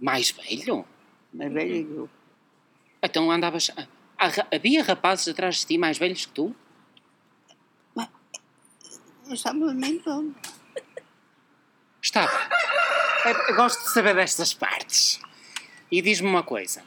Mais 0.00 0.30
velho? 0.32 0.84
Mais 1.36 1.52
velho 1.52 1.86
que 1.86 1.92
eu. 1.92 2.10
Então 3.02 3.30
andavas. 3.30 3.70
ah, 4.18 4.30
havia 4.54 4.82
rapazes 4.82 5.28
atrás 5.28 5.56
de 5.56 5.66
ti 5.66 5.78
mais 5.78 5.98
velhos 5.98 6.26
que 6.26 6.32
tu? 6.32 6.56
Eu 9.28 9.34
estava 9.34 9.58
pronto. 10.04 10.34
Estava. 12.00 12.48
É, 13.24 13.50
eu 13.50 13.56
gosto 13.56 13.82
de 13.82 13.90
saber 13.90 14.14
destas 14.14 14.54
partes. 14.54 15.20
E 15.90 16.00
diz-me 16.00 16.28
uma 16.28 16.44
coisa. 16.44 16.82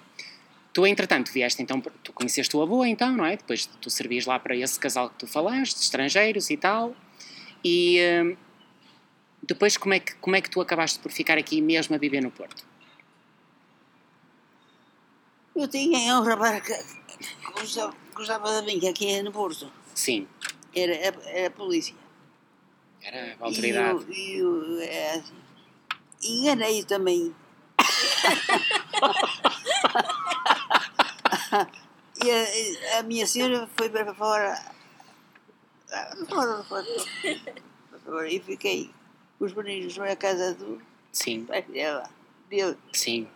Tu, 0.72 0.88
entretanto, 0.88 1.34
vieste 1.34 1.62
então, 1.62 1.82
tu 1.82 2.14
conheceste 2.14 2.56
o 2.56 2.62
avô, 2.62 2.86
então, 2.86 3.12
não 3.12 3.26
é? 3.26 3.36
Depois 3.36 3.66
tu 3.66 3.90
servias 3.90 4.26
lá 4.26 4.40
para 4.40 4.56
esse 4.56 4.80
casal 4.80 5.10
que 5.10 5.18
tu 5.18 5.28
falaste, 5.28 5.82
estrangeiros 5.82 6.50
e 6.50 6.56
tal. 6.56 6.96
E 7.64 8.00
hum, 8.24 8.38
depois 9.44 9.76
como 9.76 9.94
é, 9.94 10.00
que, 10.00 10.16
como 10.16 10.38
é 10.38 10.42
que 10.42 10.50
tu 10.50 10.62
acabaste 10.62 11.00
por 11.00 11.12
ficar 11.12 11.38
aqui 11.38 11.60
mesmo 11.60 11.96
a 11.96 11.98
viver 11.98 12.22
no 12.22 12.32
Porto? 12.32 12.66
Eu 15.56 15.68
tinha 15.68 16.20
um 16.20 16.24
rapaz 16.24 16.62
que, 16.64 16.74
gostava, 17.54 17.96
gostava 18.14 18.62
de 18.62 18.68
mim, 18.68 18.80
que 18.80 18.88
aqui 18.88 19.22
no 19.24 19.32
Porto, 19.32 19.72
Sim, 19.94 20.28
era, 20.76 20.94
era 20.96 21.48
a 21.48 21.52
polícia. 21.52 21.96
era 23.02 23.36
a 23.40 23.46
autoridade. 23.46 24.06
E 24.12 24.36
eu, 24.38 24.64
eu, 24.74 24.80
é 24.82 25.14
assim. 25.16 25.34
Enganei 26.24 26.84
também. 26.84 27.34
e 32.24 32.32
a, 32.32 33.00
a 33.00 33.04
minha 33.04 33.26
senhora 33.26 33.68
foi 33.78 33.90
para 33.90 34.14
fora. 34.14 34.54
ah, 35.92 36.16
Fora, 36.28 36.64
fora, 36.64 36.86
para 37.90 38.00
fora. 38.00 38.30
E 38.32 38.40
fiquei 38.42 38.90
com 39.38 39.46
os 39.46 39.54
meninos 39.54 39.96
na 39.98 40.16
casa 40.16 40.54
do 40.54 40.82
Sim, 41.12 41.46
pai 41.46 41.62
dela, 41.64 42.10
dele. 42.50 42.78
sim. 42.94 43.28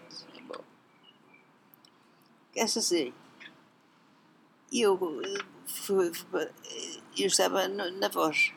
Quer 2.53 2.65
dizer, 2.65 3.13
eu, 4.71 4.97
fui, 5.65 6.11
eu 7.17 7.27
estava 7.27 7.67
na 7.67 8.07
voz, 8.09 8.53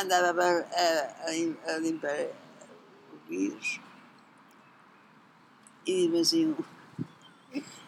andava 0.00 0.42
a, 0.42 0.60
a, 0.60 1.26
a 1.26 1.30
lim- 1.30 1.56
a 1.66 1.76
limpar 1.78 2.26
os 3.12 3.28
vidros 3.28 3.80
e 5.86 6.08
disse 6.08 6.46
assim: 6.46 6.56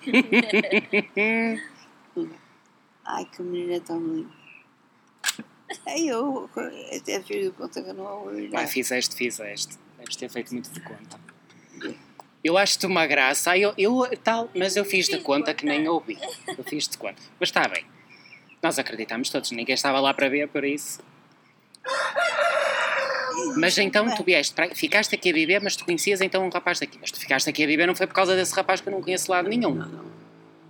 Ai, 3.05 3.25
que 3.27 3.43
menina 3.43 3.81
tão 3.81 3.99
linda. 4.01 4.31
Aí 5.87 6.09
eu 6.09 6.51
até 6.95 7.23
fiz 7.23 7.47
de 7.47 7.51
conta 7.53 7.83
que 7.83 7.93
não 7.95 8.05
ouvi 8.25 8.43
Vai, 8.49 8.63
nada. 8.63 8.67
fizeste, 8.67 9.15
fizeste. 9.17 9.79
Deves 9.97 10.17
ter 10.17 10.29
feito 10.29 10.53
muito 10.53 10.71
de 10.71 10.81
conta. 10.81 11.19
Eu 12.43 12.59
acho-te 12.59 12.87
uma 12.87 13.07
graça. 13.07 13.51
Ai, 13.53 13.63
Eu, 13.65 13.75
eu 13.79 14.17
tal, 14.23 14.51
mas 14.55 14.77
eu 14.77 14.85
fiz 14.85 15.07
de 15.07 15.19
conta 15.19 15.55
que 15.55 15.65
nem 15.65 15.87
ouvi. 15.89 16.19
Eu 16.59 16.65
fiz 16.65 16.89
de 16.89 16.99
conta. 16.99 17.23
Mas 17.39 17.49
está 17.49 17.69
bem. 17.69 17.85
Nós 18.63 18.79
acreditamos 18.79 19.29
todos, 19.29 19.51
ninguém 19.53 19.75
estava 19.75 19.99
lá 20.01 20.13
para 20.15 20.29
ver 20.29 20.49
por 20.49 20.65
isso. 20.65 21.01
Mas 23.57 23.77
então 23.79 24.15
tu 24.15 24.23
vieste, 24.23 24.55
para... 24.55 24.73
ficaste 24.75 25.15
aqui 25.15 25.31
a 25.31 25.33
viver, 25.33 25.61
mas 25.61 25.75
tu 25.75 25.85
conhecias 25.85 26.21
então 26.21 26.45
um 26.47 26.49
rapaz 26.49 26.79
daqui. 26.79 26.97
Mas 27.01 27.11
tu 27.11 27.19
ficaste 27.19 27.49
aqui 27.51 27.65
a 27.65 27.67
viver 27.67 27.87
não 27.87 27.95
foi 27.95 28.07
por 28.07 28.15
causa 28.15 28.37
desse 28.37 28.55
rapaz 28.55 28.81
que 28.81 28.89
eu 28.89 28.93
não 28.93 29.03
conheço 29.03 29.31
lado 29.31 29.49
nenhum. 29.49 29.75
Não, 29.75 29.87
não. 29.89 30.05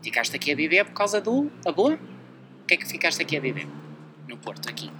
Ficaste 0.03 0.35
aqui 0.35 0.53
a 0.53 0.57
viver 0.57 0.85
por 0.87 0.95
causa 0.95 1.21
do 1.21 1.51
a 1.67 1.71
boa? 1.73 1.95
O 2.63 2.67
que 2.67 2.75
é 2.75 2.77
que 2.77 2.87
ficaste 2.87 3.21
aqui 3.21 3.37
a 3.37 3.41
viver? 3.41 3.67
No 4.27 4.37
Porto, 4.39 4.69
aqui. 4.69 4.91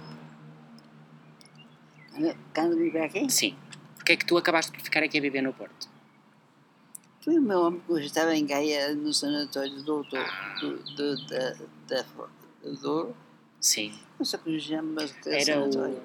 Quando- 2.11 2.37
Quando 2.53 2.91
para 2.91 3.05
aqui, 3.05 3.29
Sim. 3.31 3.55
Porquê 3.95 4.13
é 4.13 4.15
que 4.17 4.25
tu 4.25 4.37
acabaste 4.37 4.71
por 4.71 4.81
ficar 4.81 5.01
aqui 5.03 5.17
a 5.17 5.21
viver 5.21 5.41
no 5.41 5.53
Porto? 5.53 5.87
Foi 7.23 7.37
o 7.37 7.41
meu 7.41 7.59
homem 7.61 7.79
que 7.85 7.91
hoje 7.91 8.05
estava 8.07 8.35
em 8.35 8.45
Gaia 8.45 8.93
no 8.95 9.13
sanatório 9.13 9.71
do 9.75 9.83
doutor 9.83 10.25
do, 10.59 10.77
do, 10.95 11.27
da, 11.27 11.53
da, 11.87 12.05
do 12.63 12.75
Douro. 12.81 13.15
Sim. 13.59 13.93
Não 14.19 14.25
sei 14.25 14.39
como 14.39 14.59
se 14.59 14.67
chama, 14.67 15.01
é 15.03 15.35
Era 15.35 15.45
sanatório. 15.45 16.01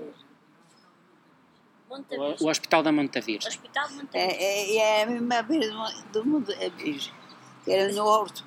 o, 1.90 1.94
o, 1.94 2.02
Virgem. 2.02 2.37
o 2.46 2.48
Hospital 2.50 2.82
da 2.82 2.92
Monte 2.92 3.20
Virgem. 3.20 3.48
Hospital 3.48 3.88
de 3.88 3.94
Monte 3.94 4.08
É, 4.16 4.26
Virgem. 4.28 4.46
é, 4.46 4.76
é 4.76 5.02
a 5.02 5.06
mesma 5.06 5.42
beira 5.42 5.66
do, 5.68 6.02
do 6.12 6.25
mundo, 6.26 6.52
é 6.52 6.70
virgem. 6.70 7.12
Era 7.66 7.92
no 7.92 8.04
Horto. 8.04 8.44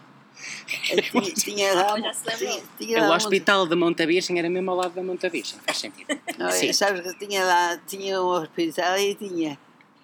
É, 0.89 0.95
tinha, 1.01 1.33
tinha 1.33 1.73
lá, 1.75 1.93
tinha, 2.37 2.63
tinha 2.77 2.97
O 2.99 3.01
lá 3.07 3.13
um- 3.13 3.15
Hospital 3.17 3.65
da 3.67 3.75
Monte 3.75 4.05
Virgem 4.05 4.39
era 4.39 4.49
mesmo 4.49 4.71
ao 4.71 4.77
lado 4.77 4.93
da 4.93 5.03
Monte 5.03 5.27
Virgem. 5.29 5.59
Faz 5.65 5.77
sentido. 5.79 6.07
Não, 6.37 6.47
é, 6.47 6.51
Sim. 6.51 6.73
sabes 6.73 7.01
que 7.01 7.27
tinha 7.27 7.43
lá, 7.43 7.77
tinha 7.85 8.21
um 8.21 8.27
hospital 8.27 8.97
e 8.97 9.13
tinha. 9.15 9.59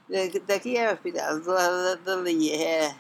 Daqui- 0.10 0.40
Daqui 0.40 0.78
é 0.78 0.90
o 0.90 0.94
hospital, 0.94 1.40
do 1.40 1.52
lado 1.52 2.00
da- 2.04 2.16
dali 2.16 2.52
é. 2.52 2.96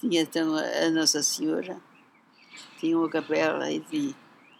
Tinha 0.00 0.22
então 0.22 0.56
a 0.56 0.90
Nossa 0.90 1.22
Senhora, 1.22 1.80
tinha 2.80 2.98
uma 2.98 3.08
capela 3.08 3.70
e 3.70 3.80
tinha. 3.80 4.14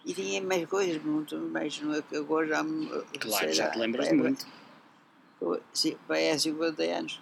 E 0.05 0.13
tinha 0.13 0.41
mais 0.41 0.65
coisas, 0.67 1.01
muito 1.03 1.37
mais, 1.37 1.79
não 1.81 1.93
é 1.93 2.01
que 2.01 2.15
agora 2.15 2.47
já 2.47 2.63
me. 2.63 2.87
Claro, 3.19 3.53
já 3.53 3.69
te 3.69 3.77
lembras 3.79 4.07
de 4.07 4.13
muito. 4.15 4.45
Sim, 5.73 5.97
vai 6.07 6.29
há 6.31 6.39
50 6.39 6.83
anos 6.83 7.19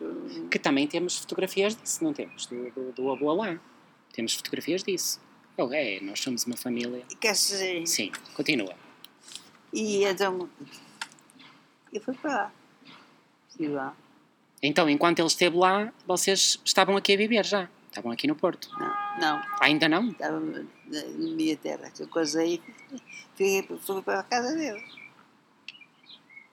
que 0.51 0.59
também 0.59 0.87
temos 0.87 1.17
fotografias 1.17 1.75
disso, 1.75 2.03
não 2.03 2.13
temos? 2.13 2.45
Do, 2.45 2.69
do, 2.71 2.91
do 2.91 3.11
avô 3.11 3.33
lá. 3.33 3.59
Temos 4.13 4.35
fotografias 4.35 4.83
disso. 4.83 5.19
Oh, 5.57 5.71
é, 5.73 5.99
nós 6.01 6.19
somos 6.19 6.43
uma 6.45 6.55
família. 6.55 7.03
Quer 7.19 7.31
dizer, 7.33 7.87
Sim, 7.87 8.11
continua. 8.35 8.75
e 9.73 10.03
então. 10.05 10.47
Eu 11.91 12.01
fui 12.01 12.13
para 12.15 12.31
lá. 12.31 12.51
Fui 13.57 13.67
lá. 13.67 13.95
Então, 14.61 14.89
enquanto 14.89 15.19
ele 15.19 15.27
esteve 15.27 15.57
lá, 15.57 15.91
vocês 16.05 16.59
estavam 16.63 16.95
aqui 16.95 17.13
a 17.13 17.17
viver 17.17 17.45
já. 17.45 17.67
Estavam 17.89 18.11
aqui 18.11 18.27
no 18.27 18.35
Porto. 18.35 18.69
Não, 18.79 19.19
não. 19.19 19.41
Ainda 19.59 19.89
não? 19.89 20.09
Estava 20.09 20.39
na, 20.39 21.03
minha 21.17 21.57
terra, 21.57 21.89
que 21.89 22.03
eu 22.03 22.07
casei, 22.07 22.61
fiquei, 23.35 23.67
fui 23.79 24.01
para 24.01 24.19
a 24.19 24.23
casa 24.23 24.55
dele. 24.55 24.83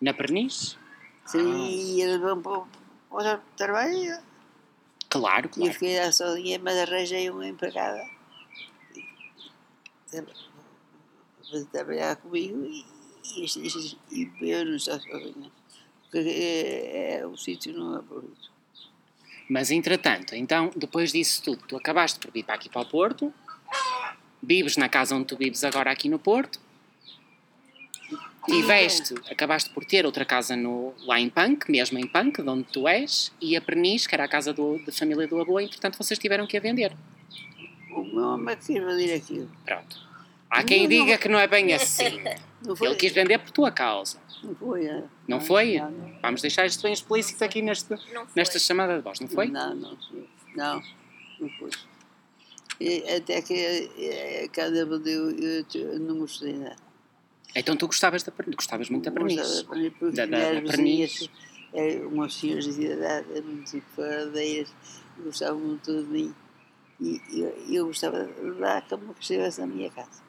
Na 0.00 0.14
Perniz? 0.14 0.78
Sim, 1.26 1.68
e 1.68 2.00
eles 2.00 2.18
vão 2.18 2.40
para, 2.40 2.58
o 3.10 3.38
trabalho 3.56 4.18
Claro, 5.10 5.46
e 5.46 5.48
eu 5.48 5.50
claro. 5.54 5.72
fiquei 5.72 5.98
lá 5.98 6.12
sozinha, 6.12 6.58
mas 6.58 6.76
arranjei 6.76 7.30
uma 7.30 7.46
empregada 7.46 8.04
para 10.10 11.64
trabalhar 11.72 12.16
comigo 12.16 12.62
e, 12.64 12.84
e, 13.36 13.46
e, 14.10 14.32
e 14.40 14.50
eu 14.50 14.64
não 14.66 14.76
estou 14.76 15.00
sozinha. 15.00 15.50
Porque 16.10 16.28
é, 16.28 17.20
é, 17.20 17.26
o 17.26 17.36
sítio 17.36 17.72
não 17.72 17.98
é 17.98 18.02
bonito. 18.02 18.48
Mas 19.48 19.70
entretanto, 19.70 20.34
então, 20.34 20.70
depois 20.76 21.12
disso 21.12 21.42
tudo, 21.42 21.62
tu 21.66 21.76
acabaste 21.76 22.18
por 22.18 22.30
vir 22.30 22.44
para 22.44 22.54
aqui 22.54 22.68
para 22.68 22.82
o 22.82 22.86
Porto, 22.86 23.32
vives 24.42 24.76
na 24.76 24.88
casa 24.88 25.14
onde 25.14 25.26
tu 25.26 25.36
vives 25.36 25.64
agora 25.64 25.90
aqui 25.90 26.08
no 26.08 26.18
Porto, 26.18 26.60
tiveste, 28.46 29.14
acabaste 29.30 29.70
por 29.70 29.84
ter 29.84 30.06
outra 30.06 30.24
casa 30.24 30.56
no, 30.56 30.94
lá 31.04 31.20
em 31.20 31.28
Punk, 31.28 31.70
mesmo 31.70 31.98
em 31.98 32.06
Punk, 32.06 32.42
de 32.42 32.48
onde 32.48 32.64
tu 32.64 32.88
és, 32.88 33.32
e 33.40 33.56
a 33.56 33.60
Perniz, 33.60 34.06
que 34.06 34.14
era 34.14 34.24
a 34.24 34.28
casa 34.28 34.52
do, 34.52 34.78
da 34.84 34.92
família 34.92 35.26
do 35.26 35.40
avô, 35.40 35.60
entretanto 35.60 35.96
vocês 35.96 36.18
tiveram 36.18 36.46
que 36.46 36.56
a 36.56 36.60
vender. 36.60 36.94
O 37.90 38.02
meu 38.02 38.24
homem 38.28 38.56
quis 38.56 38.68
vender 38.68 39.14
aquilo. 39.14 39.50
Pronto. 39.64 40.07
Há 40.50 40.62
quem 40.62 40.78
Não, 40.88 40.96
não. 40.98 41.04
diga 41.06 41.18
que 41.18 41.28
não 41.28 41.38
é 41.38 41.46
bem 41.46 41.72
assim. 41.74 42.22
Não 42.64 42.74
foi? 42.74 42.88
Ele 42.88 42.96
quis 42.96 43.12
vender 43.12 43.38
por 43.38 43.50
tua 43.50 43.70
causa. 43.70 44.18
Não 44.42 44.54
foi. 44.54 44.86
é. 44.86 45.04
Não 45.26 45.40
foi? 45.40 45.78
Não, 45.78 45.90
não. 45.90 46.18
Vamos 46.22 46.40
deixar 46.42 46.64
isto 46.66 46.82
bem 46.82 46.92
explícito 46.92 47.44
aqui 47.44 47.60
neste, 47.62 47.90
Não 48.12 48.26
nesta 48.34 48.58
chamada 48.58 48.96
de 48.96 49.02
voz, 49.02 49.20
não 49.20 49.28
foi? 49.28 49.48
Não, 49.48 49.74
não, 49.74 49.96
foi. 49.96 50.28
não, 50.56 50.82
não 51.40 51.48
foi. 51.58 51.70
E 52.80 53.02
até 53.16 53.42
que 53.42 53.54
eh, 53.54 54.48
cada 54.52 54.86
vez 54.86 55.06
eu, 55.06 55.30
eu, 55.32 55.64
eu 55.74 55.98
não 56.00 56.18
gostei 56.20 56.52
nada. 56.52 56.76
Então 57.54 57.76
tu 57.76 57.86
gostavas, 57.86 58.22
da, 58.22 58.32
gostavas 58.54 58.88
muito 58.88 59.10
da 59.10 59.10
Não 59.10 59.22
gostava 59.26 59.48
da 59.48 59.64
Perniz, 59.68 59.92
porque 59.98 60.16
Da- 60.16 60.26
da- 60.26 60.50
as 60.50 60.54
da 60.54 60.60
vizinhas 60.76 61.30
eram 61.74 62.08
umas 62.08 62.34
senhoras 62.34 62.74
de 62.76 62.84
idade, 62.86 63.26
eram 63.34 63.64
tipo 63.64 63.86
faradeiras, 63.96 64.72
gostavam 65.18 65.58
muito 65.60 65.92
de 66.04 66.08
mim. 66.08 66.34
E 67.00 67.20
eu, 67.32 67.48
eu 67.68 67.86
gostava 67.86 68.24
de 68.26 68.50
lá 68.60 68.80
como 68.82 69.12
que 69.14 69.20
estivesse 69.22 69.60
na 69.60 69.66
minha 69.66 69.90
casa. 69.90 70.22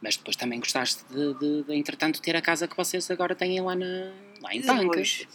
Mas 0.00 0.16
depois 0.16 0.36
também 0.36 0.58
gostaste 0.58 1.04
de, 1.10 1.34
de, 1.34 1.62
de, 1.62 1.74
entretanto, 1.74 2.20
ter 2.20 2.34
a 2.36 2.42
casa 2.42 2.66
que 2.66 2.76
vocês 2.76 3.10
agora 3.10 3.34
têm 3.34 3.60
lá, 3.60 3.74
na, 3.74 4.12
lá 4.40 4.54
em 4.54 4.62
Pancas. 4.62 5.26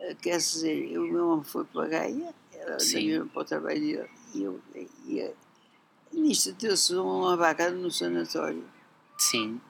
eh, 0.00 0.14
Quer 0.20 0.36
dizer, 0.38 0.98
o 0.98 1.02
meu 1.12 1.28
homem 1.28 1.44
foi 1.44 1.64
para 1.64 1.84
a 1.84 1.88
Gaia, 1.88 2.34
ela 2.52 2.78
Sim. 2.80 3.26
para 3.28 3.42
o 3.42 3.44
trabalho 3.44 3.80
dele, 3.80 4.10
e 4.34 4.42
eu. 4.42 4.60
E, 4.74 5.30
nisto 6.12 6.52
deu-se 6.54 6.94
uma 6.94 7.36
vaca 7.36 7.70
no 7.70 7.90
sanatório, 7.90 8.64
Sim, 9.18 9.60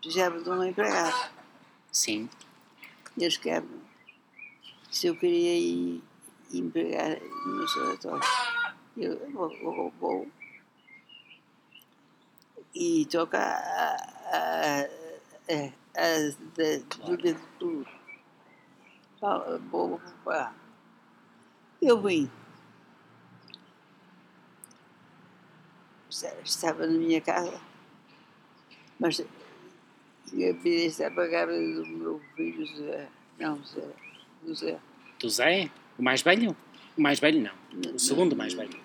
precisava 0.00 0.40
de 0.42 0.50
um 0.50 0.62
empregado. 0.64 1.30
sim. 1.90 2.28
Eles 3.18 3.36
quebram. 3.38 3.80
Se 4.90 5.06
eu 5.06 5.16
queria 5.16 5.58
ir 5.58 6.02
empregar 6.52 7.18
no 7.46 7.66
sanatório, 7.68 8.22
eu 8.96 9.30
vou. 9.30 9.48
vou, 9.58 9.90
vou. 9.98 10.28
E 12.74 13.06
toca 13.06 13.38
a. 13.38 13.96
a, 14.32 14.80
a, 15.50 15.56
a, 15.96 16.18
de, 16.56 16.80
Claro. 16.88 17.16
de 17.16 17.34
tudo. 17.58 17.86
Fala, 19.20 19.58
Vou, 19.70 20.00
vou, 20.24 20.48
eu 21.80 22.00
vim. 22.02 22.30
Esta- 26.10 26.36
Estava 26.44 26.86
na 26.86 26.92
minha 26.98 27.20
casa, 27.20 27.60
mas 28.98 29.18
eu 29.20 30.54
pedi 30.56 30.86
esta 30.86 31.10
pagava 31.10 31.52
do 31.52 31.86
meu 31.86 32.20
filho 32.34 32.66
Zé. 32.66 33.08
Não, 33.38 33.62
Zé. 33.64 33.88
Do 34.42 34.54
Zé. 34.54 34.78
Do 35.18 35.28
Zé? 35.30 35.70
O 35.98 36.02
mais 36.02 36.22
velho? 36.22 36.56
O 36.96 37.00
mais 37.00 37.18
velho 37.20 37.40
não. 37.42 37.92
O 37.94 37.98
segundo 37.98 38.36
mais 38.36 38.54
velho. 38.54 38.78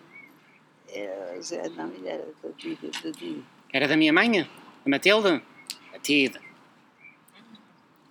Era 0.90 1.42
Zé, 1.42 1.70
não, 1.70 1.90
ele 1.92 2.08
era 2.08 2.26
da 2.44 2.52
tia, 2.54 2.76
da 2.82 3.12
tia. 3.12 3.44
Era 3.74 3.88
da 3.88 3.96
minha 3.96 4.12
mãe? 4.12 4.42
A 4.86 4.90
Matilde? 4.90 5.42
A. 5.94 5.98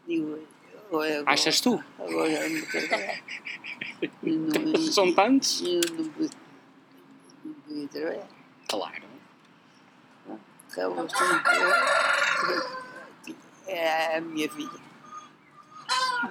Digo, 0.07 0.39
agora, 0.89 1.23
Achas 1.27 1.61
tu? 1.61 1.85
Agora 1.99 2.49
não 4.23 4.77
São 4.93 5.15
tantos? 5.15 5.63
Eu 5.63 5.81
não, 5.93 6.31
Podia 7.67 7.89
trabalhar. 7.89 8.29
Claro. 8.69 9.03
Acabou 10.71 11.07
Era 13.67 14.19
a 14.19 14.21
minha 14.21 14.49
filha. 14.49 14.81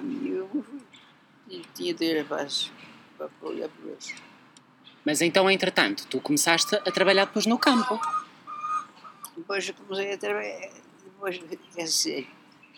E 0.02 0.28
eu. 0.28 0.64
E 1.48 1.62
tinha 1.74 1.92
de 1.92 1.98
ter 1.98 2.20
a 2.20 2.24
paz 2.24 2.72
para 3.16 3.28
olhar 3.42 3.68
por 3.68 3.90
eles. 3.90 4.14
Mas 5.04 5.20
então, 5.20 5.50
entretanto, 5.50 6.06
tu 6.08 6.20
começaste 6.20 6.74
a 6.74 6.90
trabalhar 6.90 7.26
depois 7.26 7.46
no 7.46 7.58
campo. 7.58 7.98
Depois 9.40 9.66
eu 9.66 9.74
comecei 9.74 10.12
a 10.12 10.18
trabalhar. 10.18 10.70
Depois, 11.02 11.40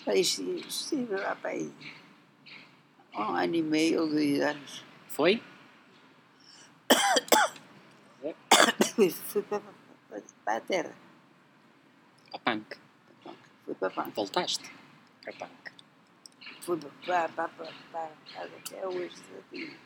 aí 0.06 0.20
estive 0.20 1.16
lá 1.16 1.34
para 1.34 1.50
aí. 1.50 1.72
Um 3.12 3.34
ano 3.34 3.56
e 3.56 3.62
meio 3.62 4.02
ou 4.02 4.08
dois 4.08 4.40
anos. 4.40 4.84
Foi? 5.08 5.42
Fui, 8.94 9.10
fui 9.10 9.42
para, 9.42 9.60
para, 10.08 10.22
para 10.44 10.56
a 10.56 10.60
terra. 10.60 10.94
A 12.32 12.38
punk. 12.38 12.76
Fui 13.64 13.74
para 13.74 13.90
Pão. 13.90 14.12
Voltaste 14.14 14.70
para 15.24 15.32
punk. 15.32 15.72
Fui 16.60 16.78
para, 16.78 17.28
para, 17.28 17.48
para, 17.48 17.72
para, 17.90 18.12
para 18.32 18.44
até 18.44 18.86
hoje. 18.86 19.16
Fui 19.50 19.76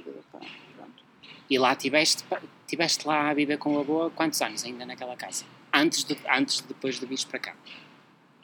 para 0.00 0.22
Pão, 0.32 0.40
Pronto. 0.76 1.04
E 1.50 1.58
lá 1.58 1.76
tiveste, 1.76 2.24
tiveste 2.66 3.06
lá 3.06 3.30
a 3.30 3.34
viver 3.34 3.58
com 3.58 3.78
a 3.78 3.84
boa 3.84 4.10
quantos 4.10 4.40
anos 4.42 4.64
ainda 4.64 4.84
naquela 4.84 5.16
casa? 5.16 5.44
Antes 5.72 6.04
de, 6.04 6.16
antes 6.28 6.56
de 6.56 6.68
depois 6.68 6.98
de 6.98 7.06
vires 7.06 7.24
para 7.24 7.38
cá? 7.38 7.54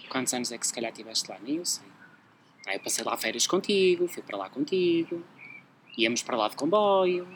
Quantos 0.08 0.32
anos 0.34 0.52
é 0.52 0.58
que 0.58 0.66
se 0.66 0.74
calhar 0.74 0.92
tiveste 0.92 1.30
lá? 1.30 1.38
Nem 1.42 1.56
eu 1.56 1.64
sei. 1.64 1.86
Aí 2.66 2.76
eu 2.76 2.80
passei 2.80 3.04
lá 3.04 3.16
férias 3.16 3.46
contigo, 3.46 4.06
fui 4.06 4.22
para 4.22 4.36
lá 4.36 4.48
contigo, 4.48 5.24
íamos 5.96 6.22
para 6.22 6.36
lá 6.36 6.48
de 6.48 6.56
comboio. 6.56 7.26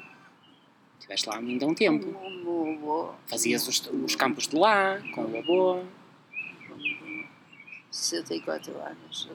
Estiveste 0.98 1.28
lá 1.28 1.36
ainda 1.36 1.66
um 1.66 1.74
tempo. 1.74 2.14
Fazias 3.26 3.66
os, 3.66 3.86
os 3.86 4.14
campos 4.14 4.48
de 4.48 4.56
lá, 4.56 5.00
com 5.14 5.24
o 5.24 5.38
avô. 5.38 5.84
64 7.90 8.72
anos. 8.78 9.28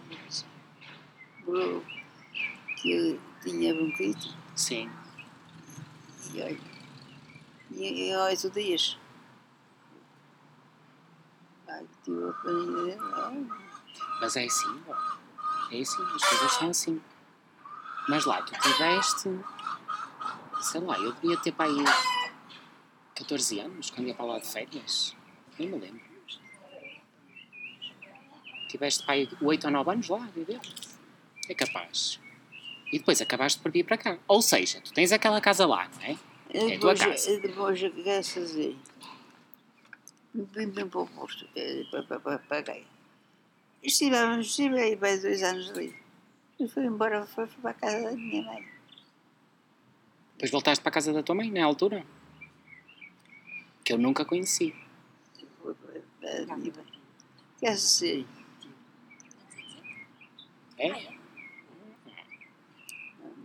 Que 2.78 2.92
eu 2.92 3.20
tinha 3.44 3.74
bronquite 3.74 4.36
Sim. 4.56 4.90
e 6.34 6.42
olha, 6.42 6.58
e 7.74 8.12
em 8.12 8.16
oito 8.18 8.50
dias. 8.50 8.98
Ai, 11.68 11.86
tive 12.04 12.30
a 12.30 12.34
família 12.34 12.84
dele, 12.84 12.98
ai, 13.14 13.48
Mas 14.20 14.36
é 14.36 14.46
assim. 14.46 14.84
É 15.72 15.80
assim, 15.80 16.04
as 16.04 16.24
coisas 16.26 16.52
são 16.54 16.70
assim. 16.70 17.02
Mas 18.10 18.26
lá, 18.26 18.42
tu 18.42 18.52
tiveste. 18.60 19.30
Sei 20.62 20.82
lá, 20.82 20.98
eu 21.00 21.14
devia 21.14 21.38
ter 21.38 21.52
para 21.54 21.70
aí 21.70 21.84
14 23.16 23.60
anos 23.60 23.90
quando 23.90 24.08
ia 24.08 24.16
para 24.16 24.26
lá 24.26 24.40
de 24.40 24.48
férias. 24.48 25.16
Nem 25.58 25.70
me 25.70 25.80
lembro. 25.80 26.02
Tiveste 28.68 29.04
para 29.04 29.16
aí 29.16 29.30
8 29.42 29.66
ou 29.66 29.72
9 29.72 29.92
anos 29.92 30.10
lá 30.10 30.24
a 30.24 30.28
viver. 30.28 30.60
É 31.50 31.54
capaz. 31.54 32.20
E 32.92 33.00
depois 33.00 33.22
acabaste 33.22 33.60
por 33.60 33.72
vir 33.72 33.86
para 33.86 33.98
cá. 33.98 34.18
Ou 34.28 34.42
seja, 34.42 34.82
tu 34.82 34.94
tens 34.94 35.12
aquela 35.12 35.40
casa 35.40 35.66
lá, 35.66 35.88
não 35.88 36.02
é? 36.02 36.31
E 36.54 36.58
É 36.58 36.76
a 36.76 36.80
tua 36.80 36.94
depois, 36.94 37.00
casa. 37.00 37.32
e 37.32 37.40
depois 37.42 37.84
o 37.84 37.92
que 37.92 38.04
quer 38.04 38.24
fazer? 38.24 38.78
Vim 40.34 40.70
para 40.72 41.00
o 41.00 41.08
cá. 42.64 42.78
Estivemos, 43.84 44.48
estive 44.48 44.80
aí 44.80 44.96
para 44.96 45.18
dois 45.18 45.42
anos 45.44 45.70
ali. 45.72 45.96
E 46.60 46.68
fui 46.68 46.86
embora, 46.86 47.26
fui, 47.26 47.48
para 47.48 47.72
a 47.72 47.74
casa 47.74 48.04
da 48.04 48.12
minha 48.16 48.44
mãe. 48.44 48.68
Depois 50.34 50.52
voltaste 50.52 50.82
para 50.84 50.90
a 50.90 50.94
casa 50.94 51.14
da 51.14 51.24
tua 51.24 51.36
mãe, 51.36 51.50
na 51.50 51.66
altura. 51.66 52.06
Que 53.84 53.94
eu 53.94 53.98
nunca 53.98 54.24
conheci. 54.26 54.76
Quer 57.60 57.74
dizer, 57.74 58.26
É? 60.78 60.92
a 60.92 61.12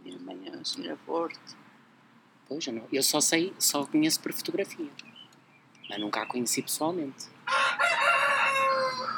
minha 0.04 0.18
mãe 0.20 0.48
é 0.48 0.50
uma 0.50 0.64
senhora 0.64 0.96
forte. 1.04 1.38
Pois, 2.48 2.66
eu, 2.66 2.72
não, 2.72 2.82
eu 2.92 3.02
só 3.02 3.20
sei, 3.20 3.52
só 3.58 3.84
conheço 3.84 4.20
por 4.20 4.32
fotografia. 4.32 4.88
Mas 5.88 6.00
nunca 6.00 6.22
a 6.22 6.26
conheci 6.26 6.62
pessoalmente. 6.62 7.26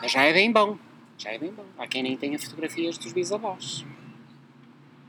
Mas 0.00 0.12
já 0.12 0.22
é 0.22 0.32
bem 0.32 0.50
bom. 0.50 0.78
Já 1.18 1.30
é 1.30 1.38
bem 1.38 1.52
bom. 1.52 1.66
Há 1.76 1.86
quem 1.86 2.02
nem 2.02 2.16
tenha 2.16 2.38
fotografias 2.38 2.96
dos 2.96 3.12
bisavós. 3.12 3.84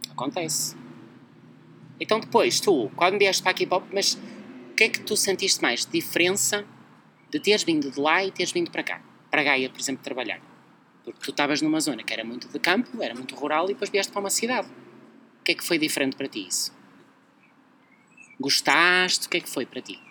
Acontece. 0.10 0.76
Então 2.00 2.20
depois, 2.20 2.60
tu, 2.60 2.90
quando 2.96 3.18
vieste 3.18 3.42
para 3.42 3.52
aqui, 3.52 3.68
mas 3.94 4.16
o 4.72 4.74
que 4.76 4.86
é 4.86 4.90
que 4.90 5.02
tu 5.02 5.16
sentiste 5.16 5.62
mais 5.62 5.86
diferença 5.86 6.66
de 7.30 7.40
teres 7.40 7.64
vindo 7.64 7.92
de 7.92 8.00
lá 8.00 8.24
e 8.24 8.32
teres 8.32 8.52
vindo 8.52 8.72
para 8.72 8.84
cá? 8.84 9.02
Para 9.30 9.44
Gaia, 9.44 9.70
por 9.70 9.80
exemplo, 9.80 10.04
trabalhar. 10.04 10.42
Porque 11.04 11.20
tu 11.20 11.32
estavas 11.32 11.62
numa 11.62 11.80
zona 11.80 12.04
que 12.04 12.14
era 12.14 12.24
muito 12.24 12.48
de 12.48 12.60
campo, 12.60 13.02
era 13.02 13.14
muito 13.14 13.36
rural 13.36 13.66
e 13.66 13.74
depois 13.74 13.90
vieste 13.90 14.12
para 14.12 14.20
uma 14.20 14.30
cidade. 14.30 14.68
O 15.40 15.44
que 15.44 15.52
é 15.52 15.56
que 15.56 15.64
foi 15.64 15.78
diferente 15.78 16.16
para 16.16 16.28
ti 16.28 16.48
isso? 16.48 16.79
Gostaste? 18.40 19.28
O 19.28 19.30
que 19.30 19.38
é 19.38 19.42
que 19.42 19.50
foi 19.50 19.66
para 19.66 19.82
ti? 19.82 20.02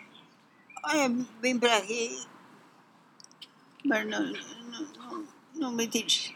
Olha, 0.85 1.09
vim 1.41 1.59
para 1.59 1.77
aqui, 1.77 2.27
mas 3.85 4.07
não, 4.07 4.21
não, 4.21 4.81
não, 4.81 5.29
não 5.55 5.73
me 5.73 5.87
diz. 5.87 6.33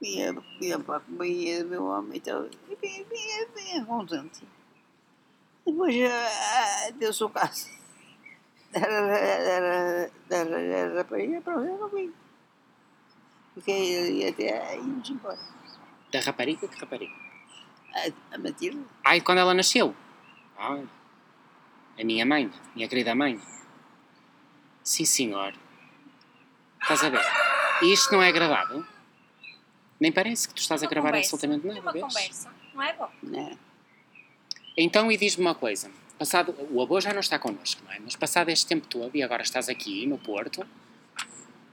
Vinha, 0.00 0.34
vinha 0.60 0.78
para 0.78 0.96
a 0.96 1.00
companhia 1.00 1.64
do 1.64 1.70
meu 1.70 1.84
homem 1.84 2.18
e 2.18 2.20
tal, 2.20 2.46
e 2.46 2.76
vinha, 2.80 3.04
vinha, 3.04 3.48
vinha 3.54 3.84
contente. 3.84 4.42
Depois 5.66 5.94
ah, 6.02 6.90
deu-se 6.98 7.24
o 7.24 7.30
caso 7.30 7.78
da, 10.28 10.42
rapariga, 10.96 11.40
pronto, 11.40 11.64
eu 11.64 11.78
não 11.78 11.88
vim. 11.88 12.12
Fiquei 13.54 13.98
ali 13.98 14.28
até 14.28 14.76
irmos 14.76 15.08
embora. 15.10 15.38
Da 16.12 16.20
rapariga? 16.20 16.68
Que 16.68 16.78
rapariga? 16.78 17.12
A, 17.94 18.34
a 18.34 18.38
Matilde, 18.38 18.84
Ai, 19.04 19.20
quando 19.20 19.38
ela 19.38 19.54
nasceu? 19.54 19.94
Ai, 20.58 20.84
a 22.00 22.04
minha 22.04 22.26
mãe, 22.26 22.50
minha 22.74 22.88
querida 22.88 23.14
mãe. 23.14 23.40
Sim, 24.82 25.04
senhor. 25.04 25.54
Estás 26.82 27.04
a 27.04 27.10
ver? 27.10 27.22
E 27.82 27.92
isto 27.92 28.12
não 28.12 28.22
é 28.22 28.32
gravado? 28.32 28.86
Nem 30.00 30.10
parece 30.10 30.48
que 30.48 30.54
tu 30.54 30.58
estás 30.58 30.82
a 30.82 30.86
gravar 30.86 31.08
conversa. 31.10 31.36
absolutamente 31.36 31.66
É 31.66 31.74
nada, 31.74 31.80
uma 31.82 31.92
vês? 31.92 32.04
conversa, 32.04 32.52
não 32.74 32.82
é 32.82 32.92
bom? 32.92 33.10
né? 33.22 33.58
Então, 34.76 35.10
e 35.10 35.16
diz-me 35.16 35.44
uma 35.44 35.54
coisa. 35.54 35.90
Passado, 36.18 36.54
o 36.70 36.82
avô 36.82 37.00
já 37.00 37.12
não 37.12 37.20
está 37.20 37.38
connosco, 37.38 37.80
não 37.84 37.92
é? 37.92 37.98
Mas 38.00 38.16
passado 38.16 38.48
este 38.48 38.66
tempo 38.66 38.86
todo, 38.86 39.14
e 39.14 39.22
agora 39.22 39.42
estás 39.42 39.68
aqui 39.68 40.06
no 40.06 40.18
Porto, 40.18 40.66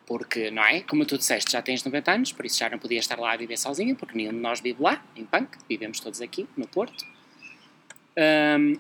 porque, 0.06 0.52
não 0.52 0.64
é? 0.64 0.82
Como 0.82 1.06
tu 1.06 1.18
disseste, 1.18 1.52
já 1.52 1.62
tens 1.62 1.84
90 1.84 2.12
anos, 2.12 2.32
por 2.32 2.46
isso 2.46 2.60
já 2.60 2.70
não 2.70 2.78
podias 2.78 3.04
estar 3.06 3.18
lá 3.20 3.34
a 3.34 3.38
viver 3.38 3.58
sozinha, 3.58 3.96
porque 3.96 4.16
nenhum 4.16 4.32
de 4.32 4.38
nós 4.40 4.60
vive 4.60 4.82
lá, 4.82 5.04
em 5.16 5.26
Punk, 5.26 5.58
vivemos 5.68 6.00
todos 6.00 6.22
aqui, 6.22 6.48
no 6.56 6.68
Porto. 6.68 7.06
Ahm, 8.18 8.80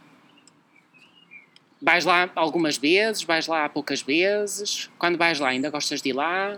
vais 1.82 2.06
lá 2.06 2.30
algumas 2.36 2.78
vezes, 2.78 3.24
vais 3.24 3.48
lá 3.48 3.67
poucas 3.69 4.02
vezes. 4.02 4.89
Quando 4.98 5.17
vais 5.17 5.39
lá, 5.39 5.50
ainda 5.50 5.69
gostas 5.69 6.02
de 6.02 6.10
ir 6.10 6.13
lá? 6.13 6.58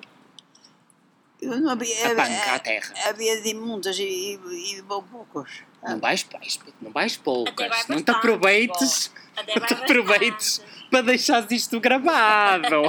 Eu 1.42 1.60
não 1.60 1.70
havia, 1.70 2.08
A 2.08 2.16
Punk, 2.16 2.50
à 2.50 2.60
terra. 2.60 2.94
havia 3.06 3.42
de 3.42 3.54
muitas 3.54 4.00
e, 4.00 4.04
e, 4.04 4.74
e 4.78 4.82
vou 4.82 5.04
poucos. 5.04 5.62
Não 5.84 6.00
vais, 6.00 6.24
vais, 6.24 6.60
não 6.82 6.92
vais 6.92 7.16
poucas, 7.16 7.70
vai 7.70 7.84
não 7.90 8.02
te 8.02 8.10
aproveites. 8.12 9.12
Não 9.56 9.66
te 9.66 9.74
aproveites 9.74 10.62
para 10.90 11.02
deixares 11.02 11.52
isto 11.52 11.80
gravado. 11.80 12.82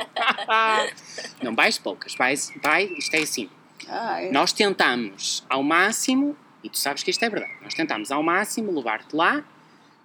não 1.42 1.55
vais 1.55 1.79
poucas, 1.79 2.14
vais, 2.14 2.51
vai, 2.62 2.85
isto 2.85 3.14
é 3.14 3.20
assim. 3.20 3.51
Ah, 3.87 4.22
é. 4.22 4.33
Nós 4.33 4.53
tentamos 4.53 5.44
ao 5.48 5.62
máximo, 5.62 6.37
e 6.62 6.70
tu 6.70 6.79
sabes 6.79 7.03
que 7.03 7.11
isto 7.11 7.22
é 7.22 7.29
verdade, 7.29 7.53
nós 7.62 7.74
tentamos 7.74 8.11
ao 8.11 8.22
máximo 8.22 8.74
levar-te 8.74 9.14
lá, 9.14 9.44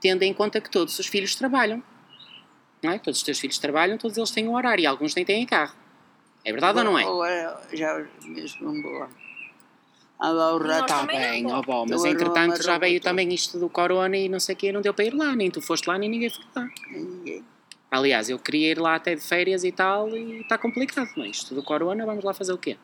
tendo 0.04 0.22
em 0.24 0.34
conta 0.34 0.60
que 0.60 0.70
todos 0.70 1.00
os 1.00 1.08
filhos 1.08 1.34
trabalham. 1.34 1.82
Não 2.84 2.92
é? 2.92 3.00
Todos 3.00 3.20
os 3.20 3.24
teus 3.24 3.40
filhos 3.40 3.58
trabalham, 3.58 3.98
todos 3.98 4.18
eles 4.18 4.30
têm 4.32 4.46
um 4.50 4.54
horário, 4.56 4.84
e 4.84 4.86
alguns 4.86 5.16
nem 5.16 5.24
têm 5.24 5.46
carro. 5.46 5.74
É 6.44 6.52
verdade 6.52 6.78
ou 6.80 6.84
não 6.84 7.00
é? 7.00 7.04
Agora 7.04 7.62
já 7.72 8.06
mesmo. 8.26 9.08
Ah 10.20 10.30
o 10.30 10.60
Nós 10.60 10.68
rato. 10.68 10.82
Está 10.84 11.06
bem, 11.06 11.50
ó 11.52 11.62
bom, 11.62 11.86
mas 11.90 12.04
entretanto 12.04 12.62
já 12.62 12.78
veio 12.78 13.00
também 13.00 13.34
isto 13.34 13.58
do 13.58 13.70
corona 13.70 14.18
e 14.18 14.28
não 14.28 14.40
sei 14.42 14.54
o 14.56 14.58
quê, 14.58 14.72
não 14.74 14.82
deu 14.82 14.94
para 14.94 15.06
ir 15.06 15.14
lá, 15.14 15.34
nem 15.36 15.50
tu 15.50 15.62
foste 15.62 15.88
lá, 15.88 15.98
nem 15.98 16.10
ninguém 16.10 16.30
foi 16.30 16.44
lá. 16.54 16.70
Ninguém. 16.92 17.44
Aliás, 17.90 18.30
eu 18.30 18.38
queria 18.40 18.72
ir 18.72 18.80
lá 18.80 18.96
até 18.96 19.16
de 19.16 19.22
férias 19.22 19.64
e 19.64 19.72
tal, 19.72 20.10
e 20.10 20.42
está 20.42 20.58
complicado, 20.58 21.10
não 21.16 21.24
é? 21.24 21.30
Isto 21.30 21.56
do 21.56 21.64
corona, 21.64 22.06
vamos 22.06 22.24
lá 22.26 22.34
fazer 22.34 22.52
o 22.52 22.58
quê? 22.58 22.78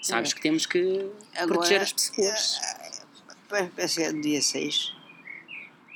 Sabes 0.00 0.30
É. 0.30 0.34
que 0.34 0.40
temos 0.40 0.66
que 0.66 1.10
Agora, 1.34 1.46
proteger 1.58 1.80
as 1.82 1.92
pessoas. 1.92 2.60
é 3.98 4.12
no 4.12 4.20
dia 4.20 4.40
6. 4.42 5.01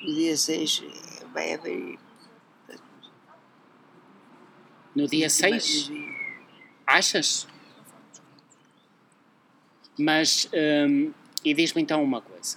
No 0.07 0.15
dia 0.15 0.37
6 0.37 0.85
vai 1.35 1.55
haver. 1.55 1.99
No 4.95 5.09
dia 5.09 5.29
6, 5.29 5.91
achas? 6.87 7.49
Mas, 9.99 10.49
hum, 10.89 11.13
e 11.45 11.53
diz-me 11.53 11.83
então 11.83 12.05
uma 12.05 12.21
coisa. 12.21 12.57